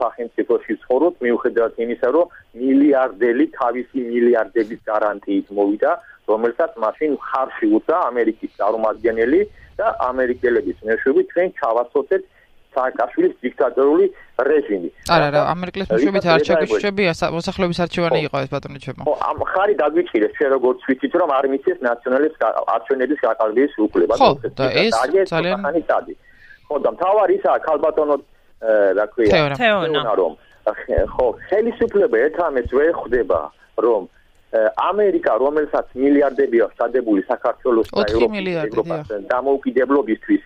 [0.01, 2.31] სახელმწიფოში ცხოვრობ მიუხედავად იმისა რომ
[2.61, 5.91] მილიარდელი თავისი მილიარდების გარანტიით მოვიდა
[6.29, 9.41] რომელსაც მაშინ ხარში უცა ამერიკის წარმომადგენელი
[9.79, 12.23] და ამერიკელების მეშვეობით ჩვენ ჩავასწორეთ
[12.75, 14.05] სააკაშვილის დიქტატორული
[14.49, 14.89] რეჟიმი.
[15.09, 17.03] არა, არა, ამერიკლის მეშვეობით არ ჩაგიშვები,
[17.37, 19.03] მოსახლეობის არჩევანი იყო ეს ბატონო ჩემო.
[19.07, 22.33] ხო, ამ ხარი დაგვიჭირეს ჩვენ როგორც ვიცით რომ არ მიცეს ნაციონალის
[22.75, 24.13] არჩევნების გაყალბის უფლება.
[24.21, 25.25] ხო, და ეს ძალიან
[26.69, 28.15] ხო, და მთავარი ისაა ქალბატონო
[28.97, 30.33] რა ქვია, თეონა რომ
[31.13, 33.39] ხო, ხელისუფლება ერთამეს ვერ ხვდება
[33.81, 34.01] რომ
[34.89, 40.45] ამერიკა რომელსაც მილიარდები აქვს დადებული საქართველოს და ევროპის დამოუკიდებლობისთვის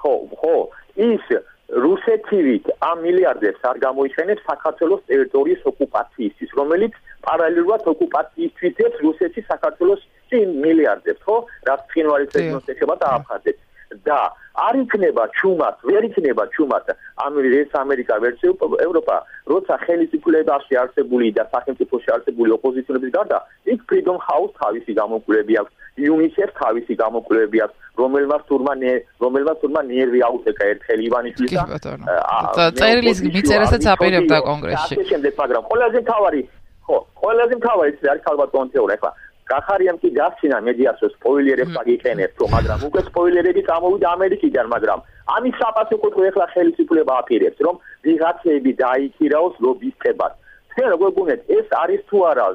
[0.00, 0.56] ხო, ხო,
[0.96, 1.24] ის
[1.72, 6.92] რუსეთივით ამ მილიარდებს არ გამოიხენებს საქართველოს ტერიტორიის ოკუპაციისთვის, რომელიც
[7.24, 10.02] პარალელურად ოკუპაციისთვის დებს რუსეთის საქართველოს
[10.32, 11.36] მილიარდებს, ხო?
[11.68, 13.60] რაც ფინვალის ეთნოს ეხება და აფხაზებს.
[14.06, 14.20] და
[14.52, 16.90] არ იქნება ჩუმად, ვერ იქნება ჩუმად
[17.26, 18.40] ამერიკის ამერიკა ვერც
[18.86, 19.16] ევროპა,
[19.52, 23.38] როცა ხელისუფლებაში არსებული და სახელმწიფოში არსებული ოპოზიციონების გარდა,
[23.72, 25.72] იქ Freedom House თავისი გამოკვლევები აქვს,
[26.12, 28.74] UNICEF თავისი გამოკვლევები აქვს, რომელმაც თურმა
[29.24, 31.52] რომელმაც თურმა ნერვი აუტეკა ერთხელ ივანიშვილს
[32.56, 34.94] და წერილის მიწერასაც აპირებდა კონგრესში.
[35.12, 36.42] შემდეგ მაგრამ ყველაზე თავარი
[36.86, 39.10] ხო, ყველაზე თავარი ის არის ალბათ კონტეორა ახლა
[39.50, 45.02] გახარიამ კი გასინა მედიას სპოილერებს აგიყენებს თო მაგრამ უკვე სპოილერები წამოვიდა ამერიკიდან მაგრამ
[45.36, 50.32] ამის საპასუხოდ ხო ეხლა ხელისუფლება აპირებს რომ ვიღაცები დაიქირაოს ლობისტებად
[50.72, 52.46] თქვენ როგორ გუნდეთ ეს არის თუ არა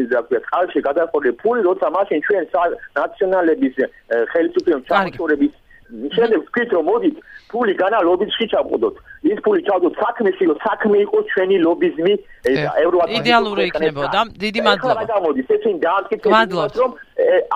[0.00, 2.44] ის რა ქვია ხალხი გადაყოლე ფული როცა მაშინ ჩვენ
[2.98, 3.74] ნაციონალების
[4.32, 5.52] ხელისუფლების ჩამოშორების
[6.14, 7.16] შეიძლება ვთქვით რომ მოდით
[7.50, 8.94] ფული განა ლობიზმში ჩავყოდოთ
[9.30, 14.20] ის ფული ჩავდოთ საქმეში რომ საქმე იყოს ჩვენი ლობიზმი და ევროატლანტიკურ იდეალური იქნებოდა.
[14.44, 15.00] დიდი მადლობა.
[15.00, 16.90] რა გამოდის ეს წინ დაანკითხეთ რომ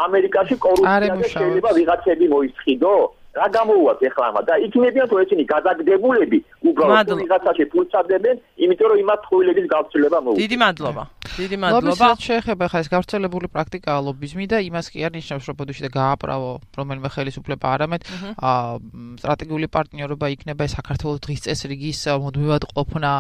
[0.07, 2.95] ამერიკაში კორუფცია შეიძლება ვიღაცები მოისხიდო
[3.39, 8.99] რა გამოუვათ ეხლა ამა და იქნებიან თუ ესენი გადაგდებულები უბრალოდ ვიღაცაში ფულს ჩადებენ, იმიტომ რომ
[9.05, 10.43] იმათ ხოილების გავრცელება მოუწევს.
[10.43, 11.03] დიდი მადლობა.
[11.39, 11.87] დიდი მადლობა.
[11.89, 15.91] ლობიზმი შეეხება ხა ეს გავრცელებული პრაქტიკაა ლობიზმი და იმას კი არ ნიშნავს რომ ბოდიში და
[15.95, 18.03] გააправო რომელიმე ხელისუფლება არამედ
[19.23, 23.11] სტრატეგიული პარტნიორობა იქნება საქართველოს დღის წესრიგის მოდმევად ყოფნა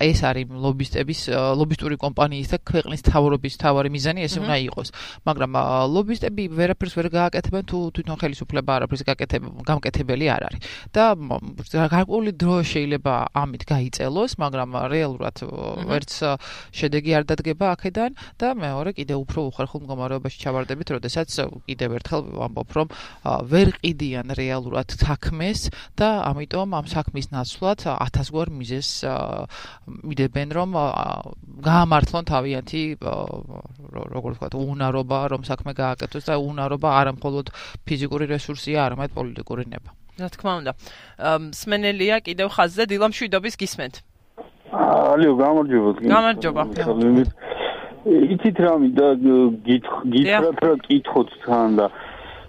[0.00, 1.20] ეს არის ლობისტების
[1.60, 4.88] ლობისტური კომპანიის და ქვეყნის მთავრობის მთავარი მიზანი ესე უნდა იყოს.
[5.28, 5.52] მაგრამ
[5.94, 10.60] ლობისტები ვერაფერს ვერ გააკეთებენ თუ თვითონ ხელისუფლება არაფერს გააკეთებს გამკეთებელი არ არის.
[10.94, 11.04] და
[11.94, 15.36] გარკვეული დრო შეიძლება ამით გაიწელოს, მაგრამ რეალურად
[15.90, 16.12] ვერც
[16.74, 21.28] შედეგი არ დადგება აქედან და მეორე კიდე უფრო უხერხულ მდგომარეობაში ჩავარდებით, როდესაც
[21.68, 22.88] კიდევ ერთხელ ვამბობ, რომ
[23.50, 28.90] ვერ ყიდიან რეალურად საქმეს და ამიტომ ამ საქმის ნაცვლად 1000 გვარ მიზეს
[30.04, 30.70] მიდებენ, რომ
[31.64, 32.82] გაამართლონ თავიანთი
[34.14, 37.50] როგორ ვთქვა, უნარობა, რომ საქმე გააკეთოს და უნარობა არა მხოლოდ
[37.86, 39.90] ფიზიკური რესურსია, არამედ პოლიტიკური ნება.
[40.20, 40.72] რა თქმა უნდა.
[41.58, 43.94] სმენელია კიდევ ხაზზე დილამშვიდობის გისმენთ.
[45.14, 45.90] ალიო, გამარჯობა.
[46.14, 46.62] გამარჯობა.
[48.04, 49.06] იცით რა მინდა
[49.64, 51.86] გითხრათ რა კითხოთ თან და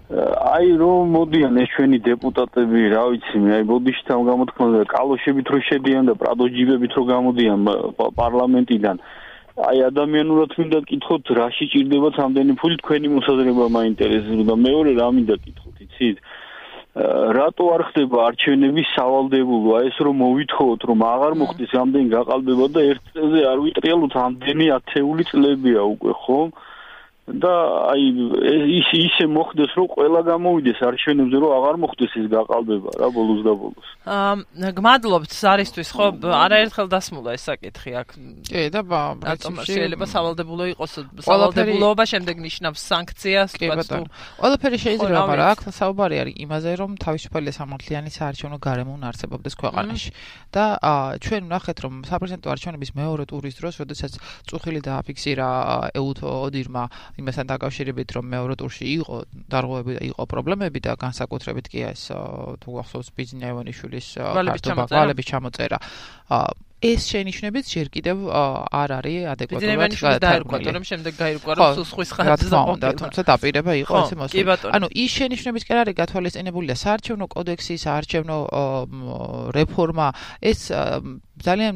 [0.05, 5.59] აი რომ მოდიან ეს ჩვენი დეპუტატები, რა ვიცი, მე აი ბოდიში თან გამოთქმოდა კალოშებით რო
[5.69, 7.59] შედიან და პრადოჯიბებით რო გამოდიან
[8.19, 8.95] პარლამენტიდან.
[9.55, 15.35] აი ადამიანურად მინდა გკითხოთ, რაში ჭირდებათ ამდენი ფული თქვენი მოსაზრება მაინტერესებს და მეორე რა მინდა
[15.41, 16.17] გკითხოთ, იცით?
[16.95, 19.71] რატო არ ხდება არჩევნების სავალდებულო?
[19.75, 24.65] აი ეს რომ მოვითხოვოთ, რომ აღარ მოხდეს ამდენი გაყალბება და ერთ წელზე არ ვიტრიალოთ ამდენი
[24.79, 26.39] ათეული წლებია უკვე, ხო?
[27.25, 27.53] და
[27.89, 28.03] აი
[28.77, 33.53] ის ისე მოხდეს რომ ყველა გამოვიდეს არჩევნებზე რომ აღარ მოხდეს ეს გაყალბება რა ბოლოს და
[33.57, 33.87] ბოლოს.
[34.05, 38.09] აა გმადლობთ ზარისთვის ხო არაერთხელ დასმულა ეს საკითხი აქ.
[38.45, 40.93] კი და პრინციპში შეიძლება სავალდებულო იყოს
[41.25, 44.01] სავალდებულოობა შემდეგ ნიშნავს სანქციას თქვა თუ
[44.45, 50.09] ყველაფერი შეიძლება მაგრამ აქ საუბარი არის იმაზე რომ თავისუფალი სამართლიანი საარჩევნო გარემო უნარსებობდეს ქვეყანაში
[50.53, 50.63] და
[51.25, 54.13] ჩვენ ვნახეთ რომ საპრეზიდენტო არჩევნების მეორე ტურის დროს როდესაც
[54.45, 55.49] წუხილი დააფიქსირა
[55.97, 56.83] ეუთო ოდირმა
[57.21, 59.15] იმასთან დაკავშირებით რომ მეორე ტურში იყო
[59.51, 62.11] დარღვევები და იყო პრობლემები და განსაკუთრებით კი ეს
[62.59, 64.85] თუ გახსოვს ბიზნე ევანიშვილის კარტობა
[65.23, 65.79] ჩამოწერა.
[66.85, 72.61] ეს შენიშნებით ჯერ კიდევ არ არის ადეკვატურად გადაერქვა, რომ შემდეგ გაირკვა რომ სულ სხვის ხარჯზე
[72.83, 74.43] და თუმცა დაპირება იყო ესე მოსული.
[74.75, 78.37] ანუ ის შენიშნებით კი არ არის გათვალისწინებული და საარჩევნო კოდექსის საარჩევნო
[79.55, 80.07] რეფორმა
[80.51, 80.59] ეს
[81.45, 81.75] ძალიან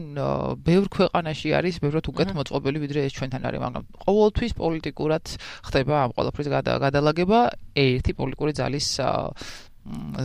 [0.65, 5.25] ბევრ ქვეყანაში არის ბევრად უკეთ მოწყობილი ვიდრე ეს ჩვენთან არის, მაგრამ ყოველთვის პოლიტიკურად
[5.69, 6.47] ხდება ამ ყოველფრის
[6.83, 7.39] გადალაგება.
[7.77, 8.87] ერთი პოლიტიკური ძალის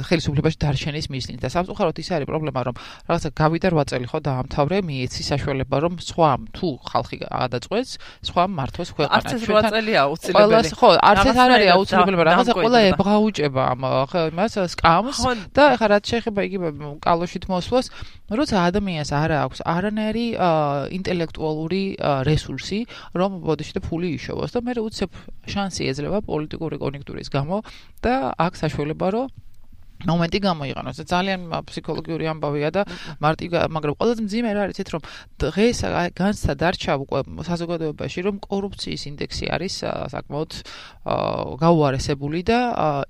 [0.09, 1.39] ხელისუფლებაში დარჩენის მიზნით.
[1.45, 2.75] და სამწუხაროდ ის არის პრობლემა რომ
[3.09, 7.93] რაღაცა გავიდა 8 წელი ხო დაამთავრე მიეცი საშუალება რომ სხვა თუ ხალხი გადაწყვეტს
[8.29, 9.15] სხვა მართოს ქვეყანა.
[9.15, 10.69] არც 8 წელია აუცილებელი.
[10.75, 15.19] ხო არც ეს არ არის აუცილებელი რაღაცა ყველა ებღაუჭება ამ ხო იმას სკამს
[15.57, 16.59] და ეხლა რაც შეიძლება იგი
[17.05, 17.87] კალოშით მოსვლას
[18.35, 20.27] როცა ადამიანს არ აქვს არანაირი
[20.99, 21.85] ინტელექტუალური
[22.29, 22.81] რესურსი
[23.15, 25.11] რომ ბოდიში და ფული იშოვოს და მე უცებ
[25.53, 27.61] შანსი ეძლევა პოლიტიკური კონექტურის გამო
[28.05, 29.29] და აქ საშუალება რომ
[30.09, 32.83] მომენტი გამოიყენოს და ძალიან ფსიქოლოგიური ამბავია და
[33.25, 35.03] მარტი მაგრამ ყველაზე მძიმე რა არის ეს რომ
[35.41, 35.79] დღეს
[36.15, 39.75] განსა დარჩა უკვე საზოგადოებაში რომ კორუფციის ინდექსი არის
[40.15, 40.51] საკმაოდ
[41.65, 42.59] გაუარესებული და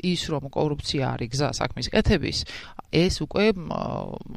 [0.02, 2.38] ის რომ კორუფცია არის გზა საქმის კეთების
[2.94, 3.44] ეს უკვე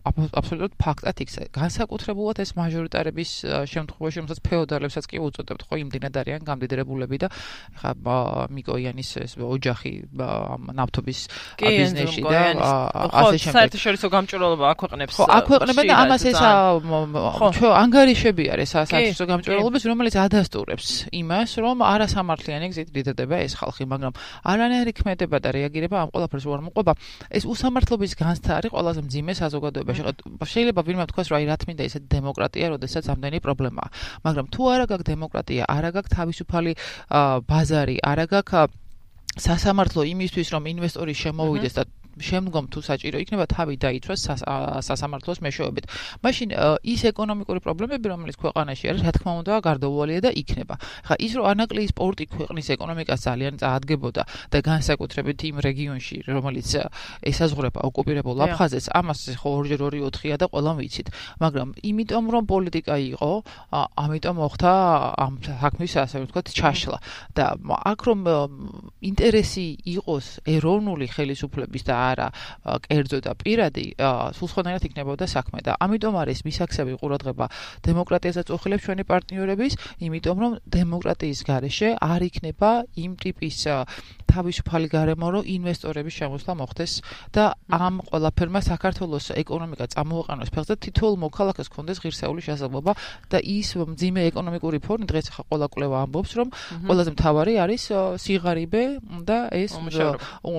[0.08, 3.32] აბსოლუტურად ფაქტად იქცა განსაკუთრებულად ეს მაჟორიტარების
[3.70, 7.28] შემთხვევაში რომელსაც ფეოდალებსაც კი უწოდებთ ხო იმდენად არიან გამდიდრებულები და
[7.78, 7.92] ხა
[8.50, 11.20] მიკოიანის ეს ოჯახი ნავთობის
[11.62, 13.52] ბიზნესში და ასე შემდეგ.
[13.52, 15.16] ხო, საერთაშორისო გამჭვირვალობა აქვეყნებს.
[15.18, 22.68] ხო, აქვეყნებენ და ამას ეს ჩვენ ანგარიშები არის საერთაშორისო გამჭვირვალობის, რომელიც ადასტურებს იმას, რომ არასამართლიანი
[22.72, 24.14] გზით დიდდება ეს ხალხი, მაგრამ
[24.52, 26.94] არანაირი ქმედება და რეაგირება ამ ყველაფერს უარ მოყვება.
[27.32, 28.12] ეს უსამართლობის
[28.58, 30.02] არის ყველაზე მძიმე საზოგადოებაში.
[30.54, 33.90] შეიძლება ვინმე თქვას, რომ აი რა თმინდა ესე დემოკრატია, როდესაც ამდენი პრობლემაა.
[34.26, 36.72] მაგრამ თუ არა გაქვს დემოკრატია, არა გაქვს თავისუფალი
[37.50, 38.72] ბაზარი, არა გაქვს
[39.38, 41.84] სასამართლო იმისთვის რომ ინვესტორი შემოვიდეს და
[42.18, 44.20] შემდგომ თუ საჭირო იქნება თავი დაიცვას
[44.88, 45.86] სასამართლოს მეშვეობით.
[46.24, 46.48] მაშინ
[46.84, 50.76] ის ეკონომიკური პრობლემები, რომელიც ქვეყანაში არის, რა თქმა უნდა, გარდაუვალია და იქნება.
[51.08, 56.70] ხა ის რომ ანაკლიის სპორტი ქვეყნის ეკონომიკას ძალიან წაადგებოდა და განსაკუთრებით იმ რეგიონში, რომელიც
[57.22, 61.08] ესაზღვრება ოკუპირებულ აფხაზეთს, ამას ხო 2-4-4-ია და ყველამ ვიცით.
[61.42, 63.32] მაგრამ იმიტომ რომ პოლიტიკა იყო,
[64.04, 64.72] ამიტომ მოხდა
[65.18, 66.98] ამ საქმის ასე ვთქვათ ჩაშლა
[67.38, 68.20] და აქ რომ
[69.02, 72.28] ინტერესი იყოს ეროვნული ხელისუფლების და არა
[72.88, 73.86] კერძო და პირადი
[74.38, 77.46] სულ სხვანაირად იქნებოდა საქმე და ამიტომ არის მისაქსები ყურადღება
[77.88, 82.72] დემოკრატიაზე წოხილებს ჩვენი პარტნიორების იმიტომ რომ დემოკრატიის გარეშე არ იქნება
[83.06, 83.60] იმ ტიპის
[84.38, 86.94] თავისუფალი გარემო რომ ინვესტორების შემოსვლა მოხდეს
[87.36, 92.94] და ამ ყველაფერმა საქართველოს ეკონომიკა წამოაყენოს ფეხზე თითოეულ მოქალაქეს კონდეს ღირსეული შესაძლებლობა
[93.34, 96.48] და ის მძიმე ეკონომიკური ფონი დღეს ახლა ყველა კვლევა ამბობს რომ
[96.88, 97.84] ყველაზე მთავარი არის
[98.24, 98.84] სიღარიბე
[99.28, 99.78] და ეს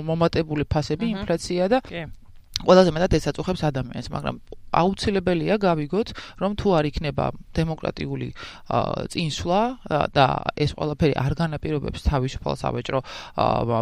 [0.08, 1.78] მომატებული ფასები ინფლაცია და
[2.64, 4.36] ყველაზე მეტად ესაწუხებს ადამიანს, მაგრამ
[4.68, 6.08] აუცილებელია გავიგოთ,
[6.42, 8.28] რომ თუ არ იქნება დემოკრატიული
[9.12, 9.60] წინსვლა
[10.12, 10.26] და
[10.58, 13.00] ეს ყველაფერი არ განაპირობებს თავისუფალ სავაჭრო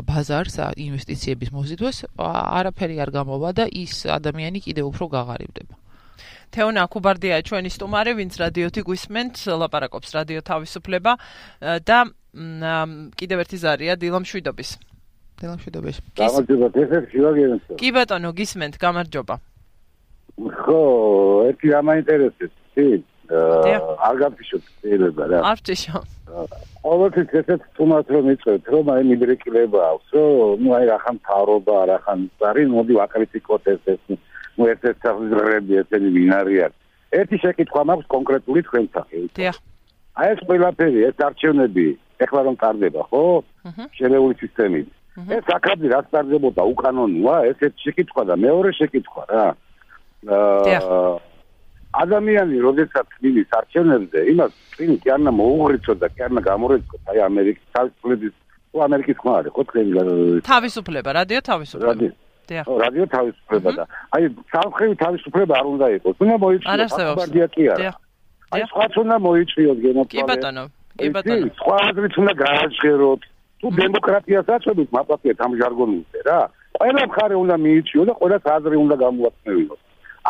[0.06, 5.74] ბაზარს ინვესტიციების მოზიდვას, არაფერი არ გამოვა და ის ადამიანი კიდევ უფრო გაღარიბდება.
[6.46, 11.12] თეონა კუბარდია ჩვენი სტუმარი, ვინც რადიოთი გვისმენთ, ლაპარაკობს რადიო თავისუფლება
[11.82, 11.98] და
[13.18, 14.70] კიდევ ერთი ზარია დილამშვიდობის.
[15.40, 15.96] დილამშვიდობის.
[16.16, 17.72] გამარჯობა, დეფექტი ვაგერენსო.
[17.81, 19.35] კი ბატონო, გისმენთ, გამარჯობა.
[20.37, 20.81] ხო,
[21.51, 22.87] ერთი ამაინტერესებს, კი.
[23.27, 25.38] არ გაფიშოთ შეიძლება რა.
[25.51, 25.99] არ ფიშო.
[26.87, 32.18] ყოველთვის ესეც თუმაც რომ იწევთ, რომ აი მიდრეკილება აქვს, რომ ნუ აი რახან თავრობა, რახან
[32.38, 34.03] ზარი, მოდი ვაკრიტიკოთ ეს ეს.
[34.57, 36.66] ნუ ერთ-ერთ საფუძვლები ესენი ვინარია.
[37.12, 39.07] ერთი შეკითხვა მაქვს კონკრეტული თქვენთან.
[39.37, 39.57] დიახ.
[40.16, 41.87] აი ეს ყველაფერი, ეს არჩევნები,
[42.25, 43.22] ეხლა რომ ტარდება, ხო?
[43.99, 44.88] შერეული სისტემით.
[45.16, 49.46] ეს აკადი რაც წარდებოდა უკანონოა, ეს ერთ შეკითხვა და მეორე შეკითხვა რა.
[50.26, 51.16] აა
[51.96, 57.66] ადამიანი როდესაც მინის არჩევნებზე, იმას წინი კი არნა მოუღრიცო და კი არნა გამორეცო, აი ამერიკის
[57.76, 58.35] თავისუფლების
[58.72, 59.87] თუ ამერიკის ხმა არის, ხო თქვენ
[60.44, 62.11] თავისუფლება, რადიო თავისუფლება.
[62.46, 62.66] დიახ.
[62.85, 66.16] რადიო თავისუფლება და აი სამხრივი თავისუფლება არ უნდა იყოს.
[66.22, 67.90] უნდა მოიწვიოს ბარდია კი არა.
[68.55, 70.12] აი სხვა უნდა მოიწვიოს გენოფონი.
[70.12, 70.64] კი ბატონო.
[71.00, 71.46] კი ბატონო.
[71.59, 73.22] სხვა აზრით უნდა გააჩეროთ.
[73.61, 76.40] თუ დემოკრატიას აწვევით მაპატიეთ ამ ჟარგონზე რა.
[76.77, 79.81] ყველა მხარე უნდა მიიწვიოს და ყველა აზრი უნდა გამოაცხნევინოს.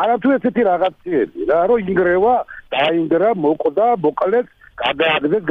[0.01, 2.35] არათუ ესეთი რაღაცები რა, რომ ინგრევა,
[2.73, 5.43] დაინგრა, მოკვდა, მოკლეს, გადააგდეს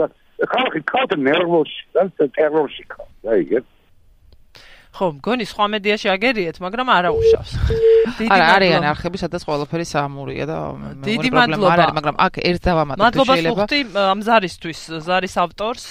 [0.52, 2.84] ხალხი ყავთ ნერვოსში და ტერორში
[3.26, 3.64] აი ეგეთ
[4.96, 7.50] ხო, მგონი სხვა მედიაში აგერიეთ, მაგრამ არა უშავს.
[8.32, 10.56] არა, არიან არხები, სადაც ყველაფერი საამურია და
[11.04, 13.26] დიდი მადლობა, მაგრამ აქ ერთ დავამატებ შეიძლება.
[13.28, 15.84] მადლობა ხუთი ამ ზარისთვის, ზარის ავტორს.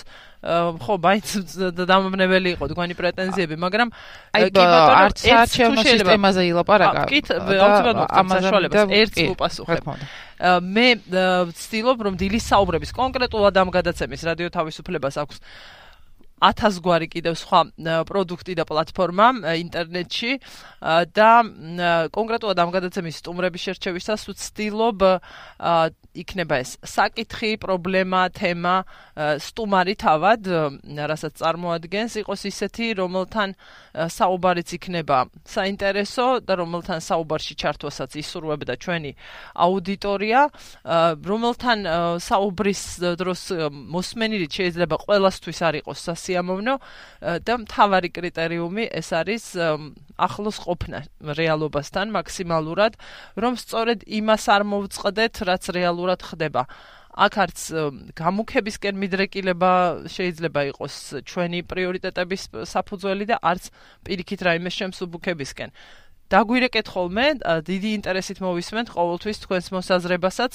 [0.45, 1.27] ხო, მაინც
[1.73, 7.03] დამამნებელი იყო თქვენი პრეტენზიები, მაგრამ კი ბატონო, არც არჩევნო სისტემაზე ილაპარაკა.
[7.09, 9.83] კი, აუცილებლად საშუალებას ერთს უპასუხებ.
[10.61, 10.87] მე
[11.49, 15.37] ვცდილობ რომ დილის საუბრების კონკრეტულად ამ გადაცემის რადიო თავისუფლებას აქვს
[16.51, 17.59] 1000 გვარი კიდევ სხვა
[18.09, 19.27] პროდუქტი და პლატფორმა
[19.65, 20.31] ინტერნეტში.
[21.15, 21.29] და
[22.13, 24.99] კონკრეტულად ამ გადაცემის სტუმრების შერჩევისას ვცდილობ
[26.15, 28.75] იქნება ეს საკითხი, პრობლემა, თემა,
[29.15, 30.41] სტუმარი თავად,
[31.11, 33.49] რასაც წარმოადგენს, იყოს ისეთი, რომელთან
[34.15, 39.11] საუბარიც იქნება საინტერესო და რომელთან საუბარში ჩართვასაც ისურვებდა ჩვენი
[39.65, 40.39] აუდიტორია,
[41.31, 41.79] რომელთან
[42.23, 42.83] საუბრის
[43.19, 43.41] დროს
[43.73, 46.34] მოსმენილი შეიძლება ყოველასთვის არ იყოს სასიამოვნო
[47.45, 49.45] და მთავარი კრიტერიუმი ეს არის
[50.17, 52.93] ახლოს ყოფნა რეალობასთან მაქსიმალურად,
[53.39, 56.63] რომ სწორედ იმას არ მოვწყდეთ, რაც რეალურად ხდება.
[57.15, 57.59] აქ არც
[58.11, 59.71] გამუქებისკენ მიდრეკილება
[60.11, 63.71] შეიძლება იყოს ჩვენი პრიორიტეტების საფუძველი და არც
[64.03, 65.71] პირიქით რაიმე შემსუბუქებისკენ.
[66.33, 67.25] დაგვირეკეთ ხოლმე,
[67.65, 70.53] დიდი ინტერესით მოვისმენთ ყოველთვის თქვენს მოსაზრებასაც.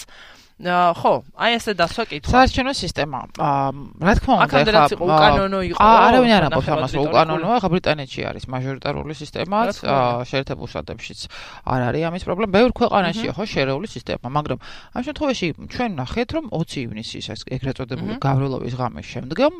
[0.61, 2.33] ხო, აი ესე დასვა კითხვა.
[2.37, 3.18] საარჩევნო სისტემა.
[3.40, 5.78] რა თქმა უნდა, ახლა იყო უკანონო იყო.
[5.80, 9.80] აა, არავინ არ ამბობს ამას, რომ უკანონოა, ახლა ბრიტანეთში არის მაჟორიტარული სისტემაც,
[10.28, 11.20] შეერთებულ შტატებშიც
[11.64, 12.50] არ არის ამის პრობლემა.
[12.61, 17.74] ბევრ ქვეყანაშია ხო შერეული სისტემა, მაგრამ ამ შემთხვევაში ჩვენ ნახეთ, რომ 20 ივნისის ეს ეგრეთ
[17.80, 19.52] წოდებული გავრილობის ღამის შემდგომ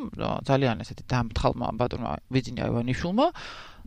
[0.45, 3.27] ძალიან ესეთი დამთხალმა ბატონმა ვიძინა ივანიშვილმა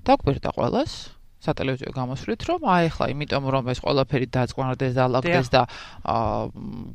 [0.03, 1.14] დაგვერდა ყოველას
[1.45, 5.63] სატელევიზიო გამოსვლით, რომ აი ახლა იმიტომ რომ ეს ყველაფერი დაწყვნარდეს და ლაგდეს და
[6.05, 6.43] აა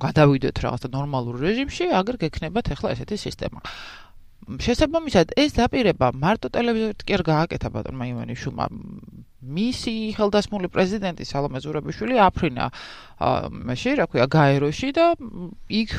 [0.04, 3.62] გადავიდეთ რაღაცა ნორმალურ რეჟიმში, აგერ გექნებათ ახლა ესეთი სისტემა.
[4.50, 8.66] შესაბამისად, ეს დაპირება მარტო ტელევიზორით კი არ გააკეთა ბატონმა ივანიშვილმა.
[9.40, 12.66] მისი ხელდასმული პრეზიდენტი სალომე ზურაბიშვილი აფრინა
[13.24, 15.06] აა მაშინ რა ქვია გაეროში და
[15.70, 15.94] იქ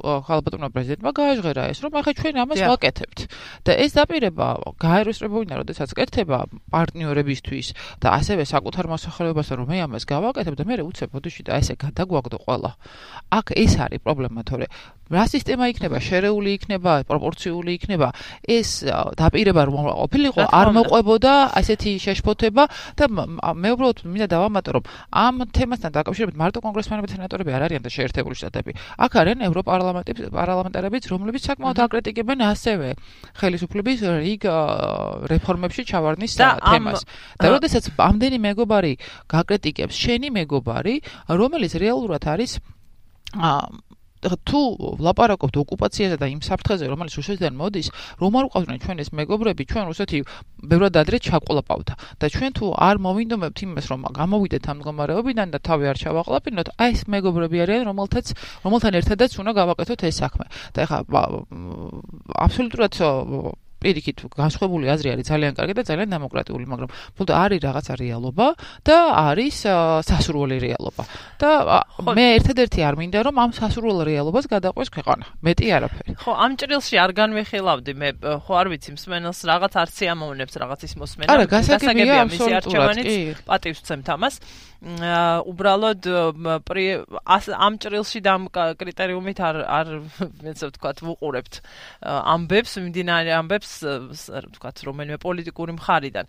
[0.00, 3.18] ხალბატონმა პრეზიდენტმა გააჟღერა ეს, რომ ახლა ჩვენ ამას ვაკეთებთ.
[3.66, 4.48] და ეს დაპირება
[4.80, 6.38] გაეროსტრებოინა, როდესაც კეთდება
[6.72, 7.66] პარტნიორებისთვის
[8.00, 12.38] და ასევე საკუთარ მოსახლეობასთან რომ მე ამას გავაკეთებ და მე უცებ ბოდიში და ესე გადაგვაგდო
[12.40, 12.72] ყველა.
[13.36, 14.66] აქ ეს არის პრობლემა, თორე
[15.12, 18.08] რა სისტემა იქნება, შერეული იქნება, პროპორციული იქნება,
[18.48, 18.70] ეს
[19.20, 22.64] დაპირება რომ ყოფილიყო, არ მოყვებოდა ასეთი შეშფოთება
[22.96, 27.82] და მე უბრალოდ მინდა დავამატო, რომ ამ თემასთან დაკავშირებით მარტო კონგრესმენები და სენატორები არ არიან
[27.84, 28.72] და შეერთებული შტატები.
[29.04, 32.88] აქ არიან ევროპარლამენტი პარლამენტარებიც, რომლებიც საკმაოდ აკრიტიკებენ ასევე
[33.36, 34.42] ხელისუფლების რიგ
[35.28, 37.00] რეფორმებში ჩავარდნის თემას.
[37.36, 38.92] და როდესაც ამდენი მეგობარი
[39.28, 40.94] გაკრიტიკებს, შენი მეგობარი,
[41.28, 42.60] რომელიც რეალურად არის
[44.22, 44.60] თუ
[45.02, 47.88] ლაპარაკობთ ოკუპაციაზე და იმ საფრთხეზე, რომელიც რუსეთიდან მოდის,
[48.22, 50.18] რომ არ უყავდნენ ჩვენ ეს მეგობრები, ჩვენ რუსეთი
[50.62, 55.84] ბევრად ადრე ჩაყოლაპავდა და ჩვენ თუ არ მოვინდომებთ იმას, რომ გამოვიდეთ ამ მდგომარეობიდან და თავი
[55.90, 58.26] არ ჩავაყლაპინოთ, აი ეს მეგობრები არიან, რომელთაც
[58.62, 60.46] რომელთან ერთადაც უნდა გავაკეთოთ ეს საქმე.
[60.72, 60.98] და ეხლა
[62.46, 62.92] აბსოლუტურად
[63.82, 68.46] პირიქით განსხვავებული აზრი არის ძალიან კარგი და ძალიან დემოკრატიული, მაგრამ ფულდა არის რაღაცა რეალობა
[68.86, 68.96] და
[69.28, 69.56] არის
[70.06, 71.02] სასურველი რეალობა.
[71.42, 71.50] და
[72.14, 75.24] მე ერთადერთი არ მინდა რომ ამ სასურველ რეალობას გადაყვეს ქვეყანა.
[75.42, 76.10] მეტი არაფერი.
[76.22, 78.08] ხო, ამ ჭრილში არ განვიხილავდი მე,
[78.46, 81.28] ხო არ ვიცი, მსმენელს რაღაც არ სიამოვნებს რაღაცის მოსმენა.
[81.32, 82.96] არა, გასაგებია აბსოლუტურად.
[83.48, 84.34] პატივს ვცემთ ამას.
[84.82, 89.86] უბრალოდ ამ ჭრილში და ამ კრიტერიუმით არ არ
[90.42, 91.54] მეცე ვთქვათ ვუყურებთ
[92.02, 96.26] ამბებს, მიმდინარე ამბებს ვთქვათ რომელიმე პოლიტიკური მხარიდან.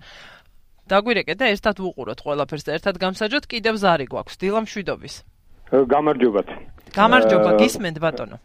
[0.91, 4.35] დაგვირეკეთ და ერთად ვუყუროთ ყველაფერს და ერთად გამსაჯოთ კიდევ ზარი გვაქვს.
[4.43, 5.15] დილამშვიდობის.
[5.73, 6.49] გამარჯობათ.
[6.93, 8.37] გამარჯობა, გისმენთ ბატონო.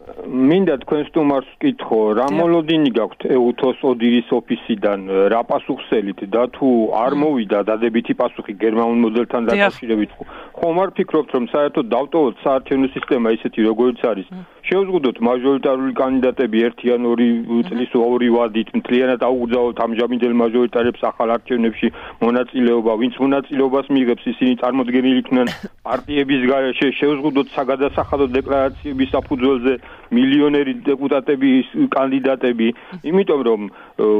[0.49, 4.99] მინდა თქვენ სტუმარს ვკითხო, რა მოლოდინი გაქვთ EUTOS ODIR-ის ოფისიდან,
[5.33, 6.19] რა პასუხსელით?
[6.33, 6.67] და თუ
[7.03, 10.11] არ მოვიდა დადებითი პასუხი გერმანულ მოდელთან დაკავშირებით,
[10.57, 14.27] ხომ არ ფიქრობთ, რომ საერთოდ დავტოვოთ საარჩევნო სისტემა ისეთი, როგორც არის,
[14.69, 17.27] შევზღუდოთ მაჟორიტარული კანდიდატები ერთი ან ორი
[17.69, 21.87] წლის ორი ვადით მთლიანად აუგზავნოთ ამჟამინდელ მაჟორიტარებს ახალ არჩევნებში
[22.21, 22.91] მონაწილეობა.
[23.01, 25.47] ვინც მონაწილეობას მიიღებს ისინი წარმოდგენილი იქნენ
[25.89, 26.87] პარტიების გარეშე.
[26.99, 29.73] შევზღუდოთ საგადასახადო დეკლარაციების საფუძველზე
[30.13, 31.49] მილიონერი დეპუტატები
[31.97, 32.67] კანდიდატები.
[33.09, 33.61] იმიტომ რომ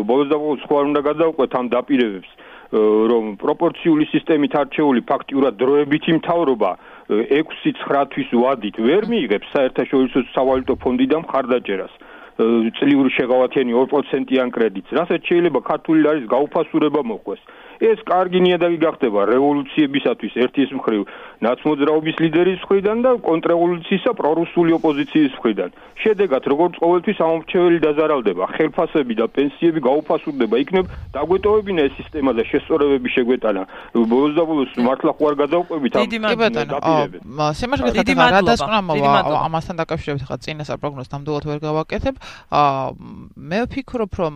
[0.09, 2.29] ბოლოს და ბოლოს სხვა უნდა გადავყვეთ ამ დაპირებებს
[2.71, 6.71] რომ პროპორციული სისტემით არჩეული ფაქტიურად დროებითი მთავრობა
[7.09, 11.93] 6-9 თვის ვადით ვერ მიიღებს საერთაშორისო სავალუტო ფონდიდან მხარდაჭერას.
[12.39, 17.41] წლიური შეღავათიანი 2%-იან კრედიტს, რასაც შეიძლება ქართული ლარის გაუფასურება მოყვეს.
[17.79, 21.01] ეს კარგი ნიადაგი გახდება რევოლუციებისათვის ერთის მხრივ,
[21.39, 25.69] ნაცმოძრაობის ლიდერის მხრიდან და კონტრრევოლუციისა პრორუსული ოპოზიციის მხრიდან.
[26.03, 33.09] შედეგად, როგორც ყოველთვის ამომრჩეველი დაზარალდება, ხელფასები და პენსიები გაუფასურდება, იქნებ დაგვეტოვებინა ეს სისტემა და შესწორებები
[33.15, 33.63] შეგვეტანა.
[33.95, 36.75] ბოლოს და ბოლოს მართლა ხო არ გადავყვებით ამ დიდი ბატონო,
[37.59, 38.39] სიმართლე დიდი მადლობა.
[38.39, 39.11] რა დასკვნა მოვა
[39.47, 42.15] ამასთან დაკავშირებით ხა წინა საპროგნოზ ნამდვილად ვერ გავაკეთებ.
[42.49, 42.93] აა
[43.49, 44.35] მე ვფიქრობ რომ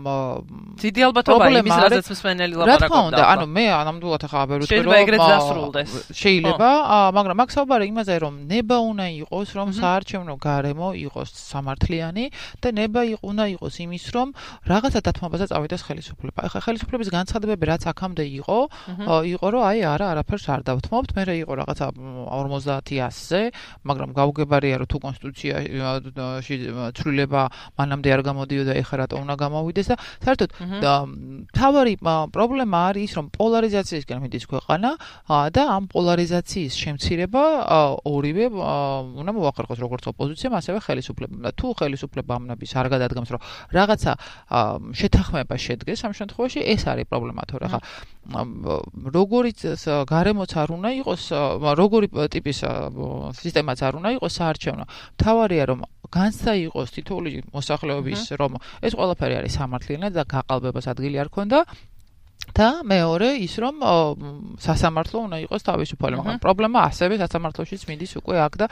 [0.79, 3.23] დიდი ალბათობა იმის რაზეც მსმენელი ლაპარაკობდა.
[3.33, 5.89] ანუ მე ნამდვილად ახლა ვერ ვიტყვი რომ შეიძლება ეგრეთ დასრულდეს.
[6.13, 6.69] შეიძლება,
[7.17, 12.25] მაგრამ მაგ საუბარი იმაზე რომ ნება უნდა იყოს რომ საარჩევნო გარემო იყოს სამართლიანი
[12.61, 14.27] და ნება უნდა იყოს იმის რომ
[14.71, 16.39] რაღაცა დათმობაზე წავიდეს ხელისუფლება.
[16.47, 18.59] ახლა ხელისუფლების განცხადებები რაც აქამდე იყო,
[19.33, 23.41] იყო რომ აი არა არაფერს არ დავთმობთ, მე რა იყო რაღაცა 50-100-ზე,
[23.83, 26.55] მაგრამ გაუგებარია რომ თუ კონსტიტუციაში
[26.97, 27.41] ცვლილება
[27.83, 30.49] მანამდე არ გამოდიოდა, ეხლა რატო უნდა გამოვიდეს და საერთოდ
[31.53, 31.93] თავარი
[32.33, 34.89] პრობლემა არის რომ პოლარიზაციისგან მიდის ქვეყანა
[35.53, 37.43] და ამ პოლარიზაციის შემცირება
[38.07, 38.45] ორივე
[39.19, 41.41] უნდა მოახერხოს როგორც ოპოზიციამ, ასევე ხელისუფლებამ.
[41.43, 43.41] და თუ ხელისუფლება ამნაბის არ გადადგამს რომ
[43.77, 44.11] რაღაცა
[44.99, 47.79] შეთანხმება შედგეს ამ შემთხვევაში ეს არის პრობლემა თორე ხა
[48.23, 49.59] როგორიც
[50.07, 51.23] გარემოც არ უნდა იყოს
[51.79, 52.59] როგორი ტიპის
[53.39, 54.85] სისტემაც არ უნდა იყოს საარჩევნო
[55.19, 61.29] თავარია რომ განსა იყოს თითოეული მოსახლეობის რომ ეს ყველაფერი არის სამართლიანად და გაყალბებას ადგილი არ
[61.35, 61.59] ქონდა
[62.51, 63.79] და მეორე ის რომ
[64.59, 68.65] სასამართლო უნდა იყოს თავისუფალი, მაგრამ პრობლემა ასევე სასამართლოშიც მიდის უკვე აქ და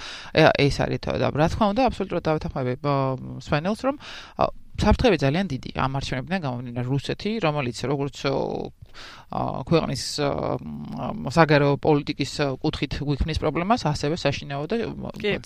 [0.60, 2.74] ეს არის და რა თქმა უნდა აბსოლუტურად დავეთანხმები
[3.48, 3.96] სვენელს რომ
[4.80, 8.18] საფრთხები ძალიან დიდი ამ არჩევნებიდან გამომდინარე რუსეთი რომელიც როგორც
[9.32, 10.04] ქვეყნის
[11.32, 14.76] საგარეო პოლიტიკის კუთხით გვიქმნის პრობლემას, ასევე საშინაო და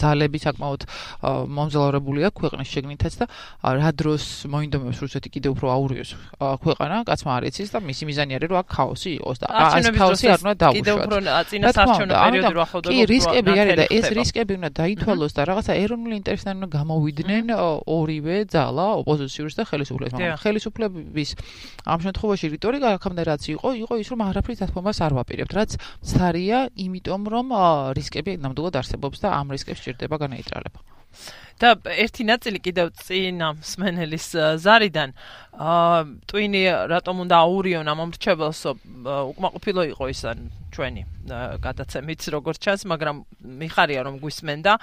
[0.01, 0.81] ძალები საკმაოდ
[1.53, 3.25] მომძლავრებულია ქვეყნის შეგნითაც და
[3.61, 6.09] რა დროს მოინდომებს რუსეთი კიდევ უფრო აურიოს
[6.65, 10.25] ქვეყანა, კაცმა არ იცის და მისი მიზანი არის რომ აქ ქაოსი იყოს და ეს ქაოსი
[10.33, 10.77] არ უნდა დაუშვათ.
[10.81, 12.89] კიდევ უფრო წინა საარჩევნო პერიოდი რა ხდება?
[12.89, 17.45] კი, რისკები არის და ეს რისკები უნდა დაითვალოს და რაღაცა ეროვნული ინტერესთან უნდა გამოვიდნენ
[17.85, 18.85] ორივე ძალა,
[19.15, 20.13] ოპოზიციური და ხელისუფლების.
[20.15, 21.30] მაგრამ ხელისუფლების
[21.88, 25.71] ამ შემთხვევაში რიტორიკა აქამდე რაც იყო, იყო ის რომ არაფრის დათმობას არ ვაპირებთ, რაც
[26.04, 27.47] მცდარია, იმიტომ რომ
[27.95, 30.80] რისკები ნამდვილად არსებობს და ამ რისკებს ჭირდება განაიტრალება.
[31.61, 34.27] და ერთი ნაწილი კიდევ წინა მსმენელის
[34.59, 35.09] ზარიდან.
[35.55, 38.71] აა ტვინი რატომ უნდა აურიონ ამ მომრჩებელსო
[39.31, 40.21] უკმაყოფილო იყო ის
[40.75, 41.03] ჩვენი
[41.63, 43.23] გადაცემით როგორც ჩანს მაგრამ
[43.63, 44.73] მიხარია რომ გვისმენდა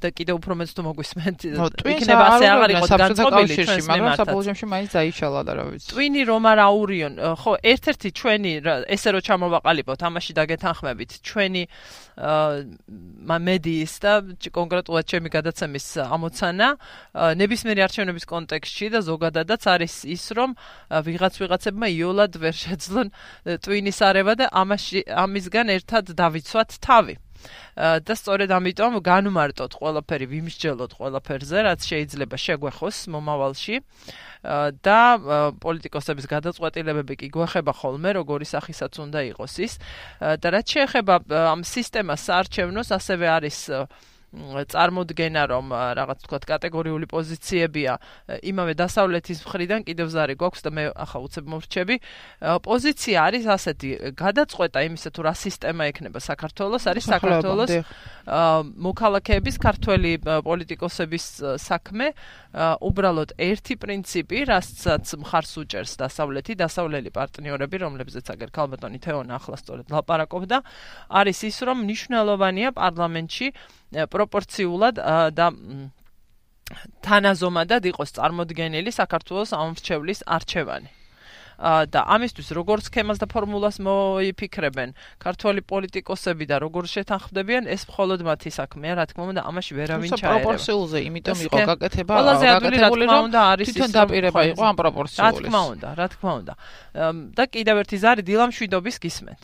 [0.00, 4.90] და კიდევ უფრო მეც თუ მოგვისმენთ იქნება ასე აღარ იყოს განწყობილი ჩვენს მაგრამ საბოლოოში მაინც
[4.96, 5.88] დაიშალა და რა ვიცი.
[5.90, 8.52] ტვინი რომ არ აურიონ ხო ერთ-ერთი ჩვენი
[8.96, 11.62] ესე რომ ჩამოვაყალიბოთ ამაში დაგეთანხმებით ჩვენი
[13.48, 14.12] მედიის და
[14.52, 16.68] კონკრეტულად ჩემი გადაცემის ამოცანა
[17.40, 20.50] ნებისმიერი არჩევნების კონტექსტში და ზოგადადაც არის ის რომ
[21.06, 23.08] ვიღაც ვიღაცებმა იოლად ვერ შეძლონ
[23.64, 27.16] ტვინის არევა და ამაში ამისგან ერთად დავიცვათ თავი
[27.76, 33.76] და სწორედ ამიტომ განმარტოთ ყველაფერი, ვიმსჯელოთ ყველაფერზე, რაც შეიძლება შეგვეხოს მომავალში.
[34.40, 35.00] და
[35.60, 39.72] პოლიტიკოსების გადაწყვეტილებები კი გვეხება ხოლმე, როგორი სახისაც უნდა იყოს ის.
[40.20, 43.58] და რაც შეეხება ამ სისტემას საარჩევნოს, ასევე არის
[44.30, 47.98] წარმოდგენა რომ რაღაც თქვა კატეგორიული პოზიციებია
[48.46, 51.96] იმავე დასავლეთის მხრიდან კიდევ ზარი გვაქვს და მე ახლა უცებ მოვრჩები
[52.62, 57.72] პოზიცია არის ასეთი გადაწყვეტა იმისა თუ რა სისტემა ექნება საქართველოს არის საქართველოს
[58.86, 61.26] მოქალაქეების ქართველი პოლიტიკოსების
[61.58, 62.06] საქმე
[62.86, 69.86] უბრალოდ ერთი პრინციპი რასაც მხარს უჭერს დასავლეთი დასავლელი პარტნიორები რომლებზეც აგერ ქალბატონი თეონა ახლა სწორედ
[69.90, 70.58] ლაპარაკობდა
[71.10, 73.46] არის ის რომ ნიშნულოვანია პარლამენტში
[73.90, 75.02] პროპორციულად
[75.34, 75.46] და
[77.02, 80.90] თანაზომადად იყოს წარმოდგენილი საქართველოს ამრჩევლის არჩევანი.
[81.60, 88.50] და ამისთვის როგორ სქემას და ფორმულას მოიფიქრებენ ქართველი პოლიტიკოსები და როგორ შეთანხმდებიან ეს მხოლოდ მათი
[88.56, 93.18] საქმეა რა თქმა უნდა ამაში ვერავინ ჩაერევა პროპორციულზე იმიტომ იყო გაკეთება ყველაზე ადვილი რა თქმა
[93.28, 95.20] უნდა არის თვითონ დაპირება იყო ამ პროპორციულის.
[95.20, 96.54] რა თქმა უნდა რა თქმა უნდა.
[97.36, 99.42] და კიდევ ერთი ზარი დილამშვიდობის გისმენთ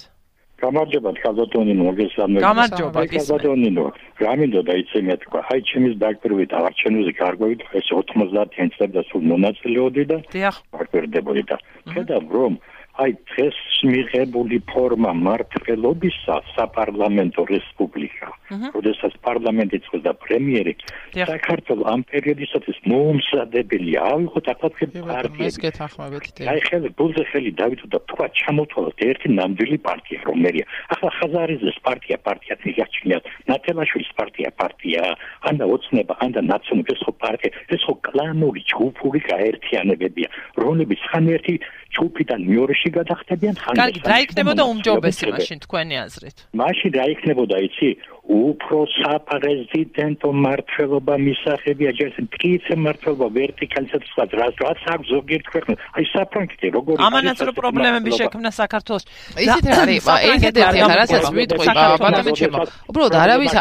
[0.57, 2.45] გამარჯობა ხაზატონინო მოგესალმებით.
[2.49, 3.85] გამარჯობა ხაზატონინო
[4.25, 10.17] რამინდო დაიცე მე თქვა აი ჩემის დაგპირვით არჩევნებზე გარკვევით ეს 90-იან წლებში სულ მონაწილეობდი და
[10.33, 10.57] დიახ.
[10.77, 11.57] გარკვევდებოდი და
[11.93, 12.53] ხედავ რომ
[12.97, 13.13] აი
[13.45, 18.29] ეს მიღებული ფორმა მართლობისა საპარლამენტო რესპუბლიკა.
[18.73, 20.73] როდესაც პარლამენტი წყვეტ და პრემიერი
[21.13, 24.01] საქართველოს ამ პერიოდისათვის მოუმზადებელია.
[24.17, 25.47] ავიღოთ აფათქებ პარტია.
[25.51, 26.35] ეს გეთახმებით.
[26.53, 30.65] აი ხელი ბულზე ხელი დავითო და თქვა ჩამოთვალოთ ერთი ნამდვილი პარტია რომელია.
[30.95, 33.19] ახლა ხაზარიზეს პარტია პარტია თიხაჩინია.
[33.51, 35.03] ნათელაშვილის პარტია პარტია.
[35.49, 37.51] ანდა ოცნება ანდა ნაციონალური ეს ხო პარტია.
[37.75, 40.29] ეს ხო კლანური ჯგუფური გაერთიანებებია.
[40.57, 41.55] რომლებიც ხან ერთი
[41.95, 46.37] ჯგუფიდან მეორეში გადახდებიან ხან კარგი რა იქნებოდა უმჯობესი მაშინ თქვენი აზრით?
[46.61, 47.91] მაშინ რა იქნებოდა იცი?
[48.27, 56.05] უფრო საპრეზიდენტო მართლობა მისახებია ჯერ პრინციპ მართლობა ვერტიკალისაც სხვა რაც რაც აქვს ზოგიერთ ქვეყნას აი
[56.11, 59.05] საფრანგეთი როგორი ამანაც რო პრობლემები შექმნა საქართველოს.
[59.47, 61.67] ისეთ არის ეგეთ ერთი რასაც ვიტყვი
[62.03, 63.55] ბატონო ჩემო უბრალოდ არავის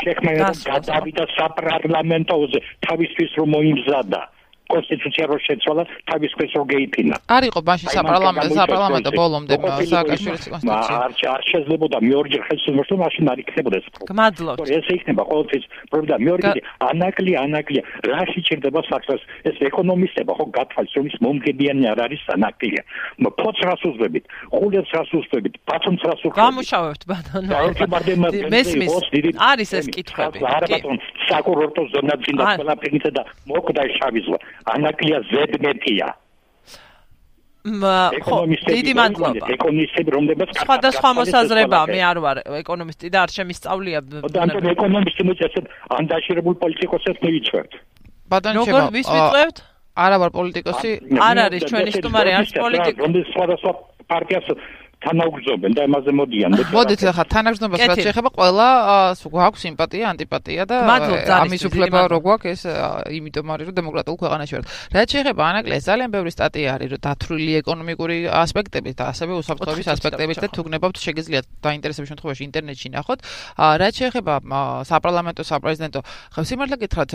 [0.66, 2.60] გადავიდა საპარლამენტოზე
[2.90, 4.22] თავისთვის რომ მოიმზადა
[4.74, 9.56] კონსტიტუცია რო შეცვალა თავის ქვეშ რო გეიფინა არისო მაშინ საპარლამენტო საპარლამენტო ბოლომდე
[9.96, 10.98] სააკაშვილის კონსტიტუცია.
[11.06, 14.68] არ არ შეძლებოდა მეორჯერ ხელს მოსულ მაშინ არ იქნებოდა ეს გმადლობთ.
[14.78, 16.20] ეს იქნება ყოველთვის პრობლემა.
[16.28, 16.50] მეორე
[16.92, 17.82] ანაკლი ანაკლია.
[18.10, 19.22] რა შეჭირდება საქმეს?
[19.50, 22.82] ეს ეკონომისტება ხო გათვალს რომ ის მომგებიანი არ არის ანაკლია.
[23.40, 27.50] ფოც რას უძვებით ხულებს რას უძვებით ბათონს რას უძვებით გამუშავებთ ბატონო.
[28.56, 28.94] მესმის
[29.50, 30.98] არის ეს კითხვები არა ბატონ
[31.30, 34.40] საკურორტო ზონა წინდა ყველაფერი და მოკვდა შავი ზღვა
[34.74, 36.08] ანაკლია ზედმეტია
[37.66, 38.40] ხო
[38.70, 44.46] დიდი მადლობა ეკონომისტები რომლებიც სხვადასხვა მოსაზრება მე არ ვარ ეკონომისტი და არ შემისწავლია და
[44.76, 45.64] ეკონომისტი მოწესე
[45.98, 47.80] ან დაშერებულ პოლიტიკოსებს მივიწევთ
[48.30, 49.58] ბატონო როგორ ვის ვიწევთ
[50.06, 50.92] არა ვარ პოლიტიკოსი
[51.30, 53.72] არ არის ჩვენი სტუმარი არის პოლიტიკოსი რომლის სხვადასხვა
[54.14, 54.48] პარტიას
[55.04, 56.52] თანაგრძნობენ და ამაზე მოდიან.
[56.76, 58.68] მოდით ახლა თანაგრძნობას რაც შეეხება ყველა
[59.36, 60.76] გვაქვს სიმპათია, ანტიპათია და
[61.44, 62.62] ამის უფლება რო გვაქვს ეს
[63.18, 64.66] იმიტომ არის რომ დემოკრატიულ ქვეყანაში ვართ.
[64.96, 70.38] რაც შეეხება ანაკლეს ძალიან ბევრი სტატია არის რომ დათრული ეკონომიკური ასპექტებით და ასევე უსაფრთხოების ასპექტებით
[70.42, 73.20] და თუ გნებავთ შეგიძლიათ დაინტერესების შემთხვევაში ინტერნეტში ნახოთ.
[73.56, 74.34] რაც შეეხება
[74.90, 76.00] საპარლამენტო საპრეზიდენტო
[76.36, 77.12] ხმსიმართლე გითხრათ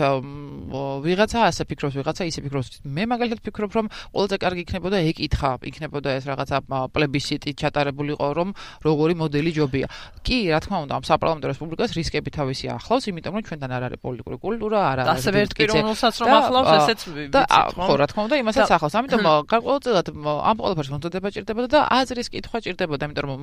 [1.05, 2.67] ვიღაცა ასე ფიქრობს, ვიღაცა ისე ფიქრობს.
[2.85, 6.57] მე მაგალითად ფიქრობ რომ ყველაზე კარგი იქნებოდა ეკითხა, იქნებოდა ეს რაღაცა
[6.95, 8.49] პლებისციტი ჩატა გატარებულიყო რომ
[8.85, 9.87] როგორი მოდელი ჯობია.
[10.21, 13.99] კი, რა თქმა უნდა, ამ საპარლამენტო რესპუბლიკას რისკები თავისი ახლავს, იმიტომ რომ ჩვენთან არ არის
[14.05, 17.35] პოლიტიკური კულტურა, არ არის ასე ვერტკირონულსაც რომ ახლავს, ესეც ვიცით,
[17.81, 18.95] ხო, რა თქმა უნდა, იმასაც ახლავს.
[19.01, 19.21] ამიტომ
[19.51, 23.41] გარკვეულწილად ამ ყველაფერს მონდოდება ჭირდებოდა და აზრის კითხვა ჭირდებოდა, იმიტომ რომ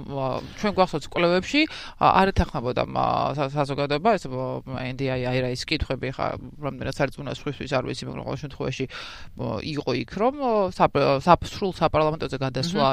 [0.58, 1.60] ჩვენ გვახსოვს კვლევებში
[1.98, 2.82] არ ეთანხმებოდა
[3.58, 8.84] საზოგადოება, ეს NDI აირაის კითხები ხა რამდენად სარწმუნოს ხვის არ ვიცი, მაგრამ ყოველ შემთხვევაში
[9.74, 10.34] იყო იქ რომ
[10.78, 12.86] საპრულ საპარლამენტოზე გადასვლა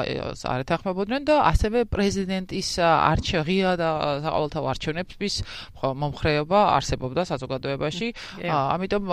[0.46, 3.90] არ ეთანხმებოდნენ და ასევე პრეზიდენტის არჩევნია და
[4.24, 5.34] საყოველთაო არჩევნების
[6.02, 8.08] მომხრეობა არსებობდა საზოგადოებაში.
[8.46, 9.04] ამიტომ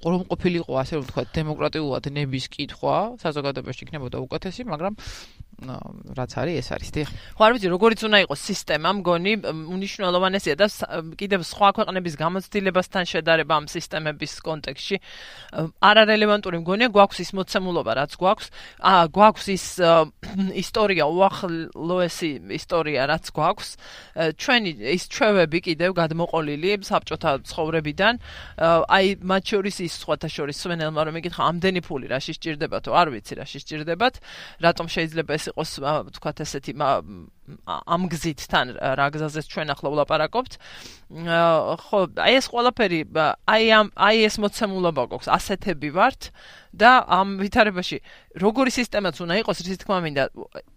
[0.00, 4.96] რომ ყოფილიყო ასე რომ ვთქვა დემოკრატიულად ნების კითხვა საზოგადოებაში იქნებოდა უკეთესი, მაგრამ
[5.60, 7.08] რაც არის ეს არის დიახ.
[7.36, 10.66] ხო არ ვიცი როგორიც უნდა იყოს სისტემა მგონი უნიშნელოვანესია და
[11.20, 14.96] კიდევ სხვა ქვეყნების გამოცდილებასთან შედარება ამ სისტემების კონტექსში.
[15.84, 18.46] არ არელევანტური მგონია გვაქვს ის მოცემულობა რაც გვაქვს.
[18.80, 19.64] აა გვაქვს ის
[20.64, 23.68] ისტორია უახლოესი ისტორია რაც გვაქვს.
[24.40, 28.14] ჩვენი ის ჩვევები კიდევ გადმოყოლილი საბჭოთა ცხოვრებიდან.
[28.88, 33.34] აი მათ შორის ის სხვათა შორის სვენელმა რომ ეკითხა ამდენი ფული რაში სჭირდებათ არ ვიცი
[33.44, 34.14] რაში სჭირდებათ.
[34.64, 35.72] რატომ შეიძლება ეს იყოს
[36.16, 36.72] თქვათ ესეთი
[37.66, 40.52] ამ გზით თან რა გზაზეც ჩვენ ახლა ვლაპარაკობთ
[41.10, 43.00] ხო აი ეს ყველაფერი
[43.50, 46.30] აი ამ აი ეს მოცემულობა გვაქვს ასეთები ვართ
[46.70, 47.98] და ამ ვითარებაში
[48.38, 50.24] როგორი სისტემაც უნდა იყოს რის თქმა მინდა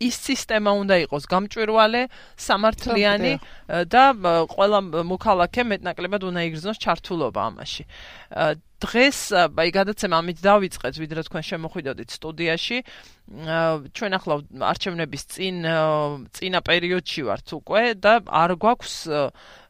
[0.02, 2.02] ის სისტემა უნდა იყოს გამჭვირვალე
[2.34, 3.34] სამართლიანი
[3.94, 4.04] და
[4.50, 7.84] ყველა მოქალაქე მეტნაკლებად უნდა იგრძნოს ჩართულობა ამაში
[8.84, 12.78] დღეს აი გადაცემა ამით დავიწყეთ ვიდრე თქვენ შემოხვიდოდით სტუდიაში
[13.96, 14.36] ჩვენ ახლა
[14.68, 15.56] არჩევნების წინ
[16.36, 18.96] წინა პერიოდში ვართ უკვე და არ გვაქვს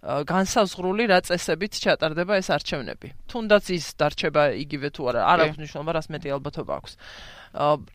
[0.04, 3.08] განსაზღვრული რა წესებით ჩატარდება ეს არჩევნები.
[3.30, 6.94] თუნდაც ის დარჩება იგივე თუ არა, არ აქვს მნიშვნელობა, რას მეტი ალბათობა აქვს.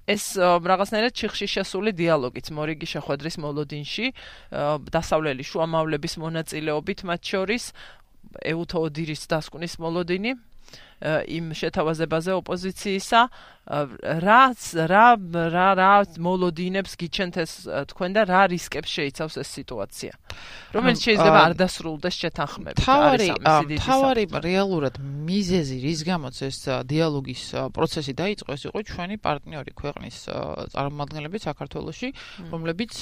[0.06, 4.06] ეს რაღაცნაირად ჩიხში შესული დიალოგიც მორიგი შეხვედრის მოლოდინში
[4.94, 7.64] დასავლელი შუამავლების მონაწილეობით მათ შორის
[8.46, 10.38] ეუთო ოდირის დასკვნის მოლოდინი
[11.06, 13.20] იმ შეთავაზებაზე ოპოზიციისა
[13.68, 15.06] რაც რა
[15.52, 15.92] რა რა
[16.24, 17.52] მოლოდინებს გიჩენთ ეს
[17.92, 20.12] თქვენ და რა რისკებს შეიცავს ეს სიტუაცია?
[20.72, 23.28] რომელიც შეიძლება არ დასრულდეს შეთანხმებით თავარი
[23.76, 27.42] თავარი რეალურად მიზეზი რის გამოც ეს დიალოგის
[27.76, 30.16] პროცესი დაიწყო ეს იყო ჩვენი პარტნიორი ქვეყნის
[30.72, 32.08] წარმომადგენლები საქართველოსში
[32.48, 32.92] რომლებიც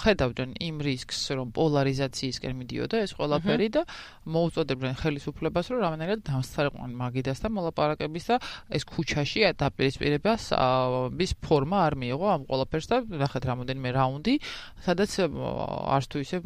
[0.00, 3.82] ხედავდნენ იმ რისკს რომ პოლარიზაციისკენ მიდიოდა ეს ყველაფერი და
[4.24, 8.36] მოუწოდებდნენ ხელისუფლებას რომ რამენერად დამსწრეყვან მაგიდას და მოლაპარაკების და
[8.70, 10.42] ეს ქუჩაში დაპირისპირებას
[11.26, 14.34] ის ფორმა არ მიიღო ამ ყველაფერს და ნახეთ რამოდენიმე რაუნდი
[14.86, 16.36] სადაც არც თუ ისე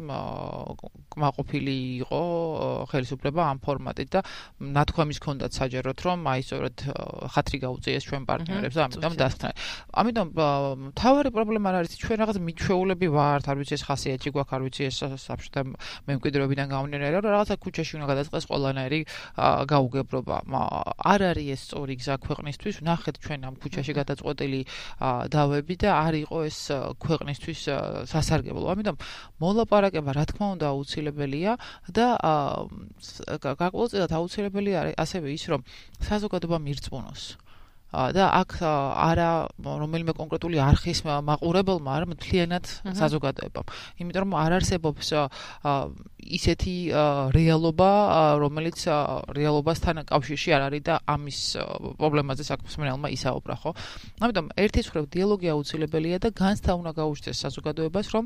[1.11, 2.21] კმაყოფილი იყო
[2.91, 4.19] ხელისუფლება ამ ფორმატით და
[4.59, 6.75] ნათქვამის ქონდათ საჯაროდ რომ აი სწორედ
[7.35, 9.51] ხათრი გაუწიეს ჩვენ პარტნიორებს და ამიტომ დასთან.
[10.01, 10.27] ამიტომ
[10.97, 14.81] თავარი პრობლემა არ არის ჩვენ რაღაც მიჩვეულები ვართ, არ ვიცი ეს ხასიათი გვაქვს, არ ვიცი
[14.89, 15.61] ეს საბჭოთა
[16.09, 18.99] მემკვიდრეობიდან გამომდინარე რომ რაღაცა ქუჩაში უნდა გადაწყდეს ყველანაირი
[19.71, 20.37] გაუგებრობა.
[20.81, 22.75] არ არის ეს სწორი გზა ქვეყნისთვის.
[22.87, 24.61] ნახეთ ჩვენ ამ ქუჩაში გადაწყვეტილი
[25.35, 26.59] დავები და არ იყო ეს
[27.03, 27.59] ქვეყნისთვის
[28.11, 28.65] სასარგებლო.
[28.73, 28.97] ამიტომ
[29.41, 31.51] მოლაპარაკება რა თქმა უნდა აუცილებელია
[31.91, 32.07] და
[33.41, 35.61] გაკვეთილად აუცილებელი არის ასევე ის რომ
[36.07, 37.50] საზოგადოება მირწმუნოს.
[37.91, 39.29] და აქ არა
[39.59, 42.65] რომელიმე კონკრეტული არქის მაყურებელმა, არამედ მთლიანად
[42.95, 43.67] საზოგადოებამ.
[43.99, 45.07] იმიტომ რომ არ არსებობს
[46.21, 46.75] ისეთი
[47.35, 47.91] რეალობა,
[48.39, 48.79] რომელიც
[49.35, 51.39] რეალობასთან კავშირში არ არის და ამის
[51.99, 53.71] პრობლემაზე საქმესმენელმა ისაუბრა, ხო?
[54.23, 58.25] ამიტომ ერთის მხრივ დიალოგი აუცილებელია და განსთა უნდა გაუჩნდეს საზოგადოებას, რომ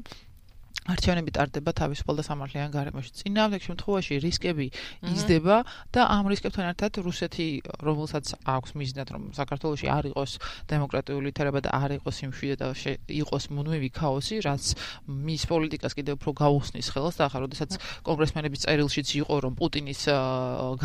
[0.86, 3.10] არჩევნები ტარდება თავისუფალ და სამართლიან გარემოში.
[3.18, 4.68] წინააღმდეგ შემთხვევაში რისკები
[5.10, 5.56] იზრდება
[5.90, 7.48] და ამ რისკებთან ერთად რუსეთი,
[7.82, 10.32] რომელსაც აქვს მიზნად, რომ საქართველოში არ იყოს
[10.70, 12.68] დემოკრატიული თერება და არ იყოს იმშვიდე და
[13.10, 14.64] იყოს მონმევი ქაოსი, რაც
[15.10, 17.72] მის პოლიტიკას კიდევ უფრო გაუხსნის ხელს და ახლა როდესაც
[18.06, 20.02] კონგრესმენების წერილშიც იყო, რომ პუტინის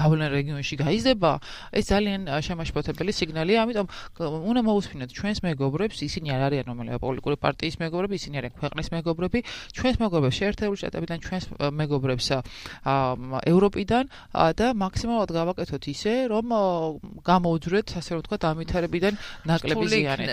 [0.00, 1.32] გავლენა რეგიონში გაიზრდება,
[1.76, 3.86] ეს ძალიან შემაშფოთებელი სიგნალია, ამიტომ
[4.48, 9.38] უნდა მოусმინოთ ჩვენს მეგობრებს, ისინი არ არიან რომელიმე პოლიტიკური პარტიის მეგობრები, ისინი არიან ქვეყნის მეგობრები,
[9.80, 11.44] ჩვენს მეგობრებს შეერთებული შტატებიდან ჩვენს
[11.80, 12.26] მეგობრებს
[13.52, 14.04] ევროპიდან
[14.60, 16.46] და მაქსიმალურად გავაკეთოთ ისე რომ
[17.30, 19.14] გამოუძვრეთ ასე რომ ვთქვათ ამითარებიდან
[19.50, 20.26] ნაკლები ზიანი.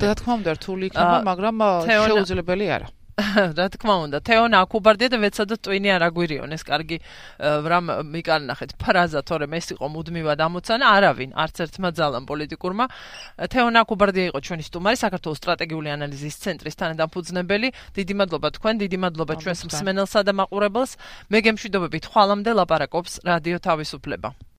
[0.00, 1.56] რა თქმა უნდა რთული იქნება, მაგრამ
[1.90, 2.88] შეუძლებელი არა.
[3.58, 6.98] რა თქმა უნდა, თეონა აკუბარდია და ვეცადოთ ტვინი არ აგვირიონეს, კარგი
[7.40, 12.84] რამ მიკარნახეთ ფრაზა, თორემ ეს იყო მუდმივად ამოცანა, არავინ, არც ერთმა ძალამ პოლიტიკურმა.
[13.52, 17.68] თეონა აკუბარდია იყო ჩვენი სტუმარი, საქართველოს სტრატეგიული ანალიზის ცენტრის თანადამფუძნებელი.
[17.98, 20.92] დიდი მადლობა თქვენ, დიდი მადლობა ჩვენს მსმენელსა და მაყურებელს.
[21.28, 24.40] მე გემშვიდობებით ხვალამდე ლაპარაკობს რადიო თავისუფლება.